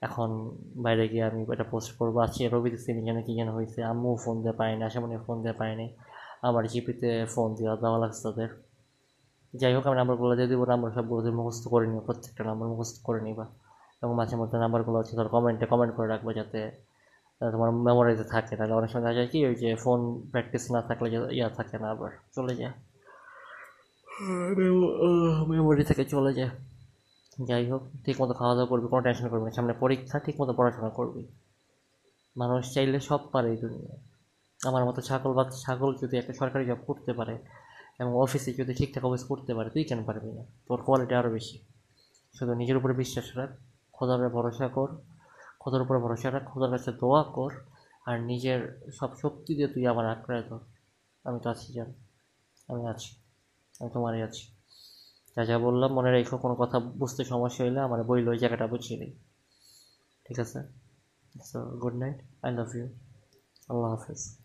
এখন 0.00 0.28
বাইরে 0.76 1.08
গিয়ে 1.08 1.24
আমি 1.24 1.46
এটা 1.52 1.64
পোস্ট 1.64 1.90
করব। 1.98 2.18
আজকে 2.18 2.48
রবি 2.48 2.76
সিনি 2.76 3.02
যেন 3.02 3.22
কী 3.22 3.34
যেন 3.34 3.48
হয়েছে। 3.52 3.84
আম্মুও 3.84 4.16
ফোন 4.16 4.42
দিয়ে 4.42 4.52
পায়নি 4.52 4.82
আশামনি 4.82 5.16
ফোন 5.26 5.42
দিয়ে 5.42 5.52
পায়নি 5.52 5.88
আমার 6.42 6.68
জিপিতে 6.68 7.26
ফোন 7.34 7.54
দেওয়া 7.54 7.76
দেওয়া 7.76 7.98
লাগছে 7.98 8.20
তাদের। 8.22 8.48
যাই 9.54 9.74
হোক, 9.74 9.86
আমি 9.86 9.96
নাম্বারগুলো 9.96 10.36
দিয়ে 10.36 10.48
দেবো। 10.48 10.64
নাম্বার 10.66 10.90
সবগুলো 10.90 11.22
দিয়ে 11.22 11.34
মুখস্থ 11.34 11.68
করে 11.68 11.86
নিও, 11.86 12.00
প্রত্যেকটা 12.00 12.44
নাম্বার 12.44 12.68
মুখস্থ 12.68 12.96
করে 13.02 13.20
নিবা। 13.20 13.46
এবং 14.02 14.14
মাঝে 14.14 14.36
মধ্যে 14.36 14.58
নাম্বারগুলো 14.58 14.98
হচ্ছে 14.98 15.16
ধর 15.16 15.28
কমেন্টে 15.28 15.66
কমেন্ট 15.66 15.94
করে 15.96 16.08
রাখব 16.08 16.32
যাতে 16.32 16.91
তোমার 17.50 17.70
মেমোরিতে 17.86 18.24
থাকে। 18.24 18.56
তাহলে 18.56 18.72
অনেক 18.72 18.90
সময় 18.90 19.02
দেখা 19.02 19.14
যায় 19.14 19.28
কি 19.32 19.38
ওই 19.46 19.54
যে 19.54 19.74
ফোন 19.74 20.00
প্র্যাকটিস 20.30 20.70
না 20.70 20.80
থাকলে 20.82 21.08
ইয়া 21.36 21.48
থাকে 21.48 21.78
না 21.78 21.90
আবার 21.90 22.10
চলে 22.36 22.54
যায়। 22.56 22.72
মেমোরি 25.48 25.84
থেকে 25.84 26.04
চলে 26.04 26.32
যায়। 26.34 26.50
যাই 27.48 27.70
হোক 27.70 27.82
ঠিক 28.04 28.16
মতো 28.22 28.32
খাওয়া 28.34 28.54
দাওয়া 28.54 28.68
করবি 28.68 28.86
কোনো 28.88 29.02
টেনশন 29.02 29.28
করবি 29.28 29.44
না। 29.44 29.50
সামনে 29.50 29.72
পরীক্ষা 29.72 30.18
ঠিক 30.18 30.40
মতো 30.40 30.52
পড়াশোনা 30.52 30.90
করবি। 30.90 31.22
মানুষ 32.36 32.74
চাইলে 32.74 33.00
সব 33.00 33.20
পারে 33.32 33.48
এই 33.50 33.56
দুনিয়া 33.56 33.96
আমার 34.68 34.84
মতো 34.84 35.00
ছাগল 35.00 35.32
বা 35.32 35.44
ছাগল 35.62 35.94
যদি 36.02 36.14
একটা 36.18 36.32
সরকারি 36.32 36.64
জব 36.66 36.80
করতে 36.86 37.12
পারে 37.12 37.38
এবং 38.00 38.12
অফিসে 38.14 38.52
যদি 38.52 38.74
ঠিকঠাক 38.74 39.04
অফিস 39.04 39.24
করতে 39.24 39.54
পারে 39.54 39.70
তুই 39.70 39.84
কেন 39.84 40.04
পারবি 40.04 40.30
না? 40.32 40.44
তোর 40.68 40.82
কোয়ালিটি 40.82 41.14
আরও 41.14 41.30
বেশি। 41.30 41.58
শুধু 42.38 42.54
নিজের 42.54 42.76
উপরে 42.76 42.92
বিশ্বাস 42.92 43.36
রাখ 43.36 43.50
খোদার 43.92 44.28
ভরসা 44.28 44.68
কর 44.68 44.88
খোদার 45.62 45.82
উপর 45.82 45.98
ভরসা 45.98 46.32
রাখ, 46.32 46.44
খোদার 46.44 46.70
কাছে 46.70 46.92
দোয়া 46.92 47.22
কর, 47.22 47.52
আর 48.06 48.20
নিজের 48.20 48.90
সব 48.92 49.16
শক্তি 49.16 49.54
দিয়ে 49.54 49.68
তুই 49.68 49.86
আমার 49.86 50.06
আঁকড়ায় 50.06 50.42
ধর। 50.42 50.58
আমি 51.24 51.40
তো 51.40 51.50
আছি, 51.50 51.72
জান। 51.72 51.92
আমি 52.68 52.86
আছি। 52.86 53.16
আমি 53.80 53.90
তোমারই 53.90 54.22
আছি। 54.22 54.46
যা 55.36 55.44
যা 55.44 55.58
বললাম, 55.58 55.92
মনে 55.92 56.10
রেখো, 56.12 56.38
কোনো 56.38 56.54
কথা 56.54 56.80
বুঝতে 56.80 57.24
সমস্যা 57.24 57.64
হইলে 57.64 57.80
আমার 57.80 58.04
বইল 58.04 58.28
ওই 58.28 58.38
জায়গাটা 58.38 58.66
বুঝিয়ে 58.66 59.00
নিই 59.00 59.12
ঠিক 60.24 60.38
আছে? 60.38 60.62
So 61.44 61.60
good 61.64 61.94
night 61.94 62.16
I 62.42 62.52
love 62.52 62.76
you 62.76 62.86
Allah 63.68 63.90
Hafiz. 63.90 64.41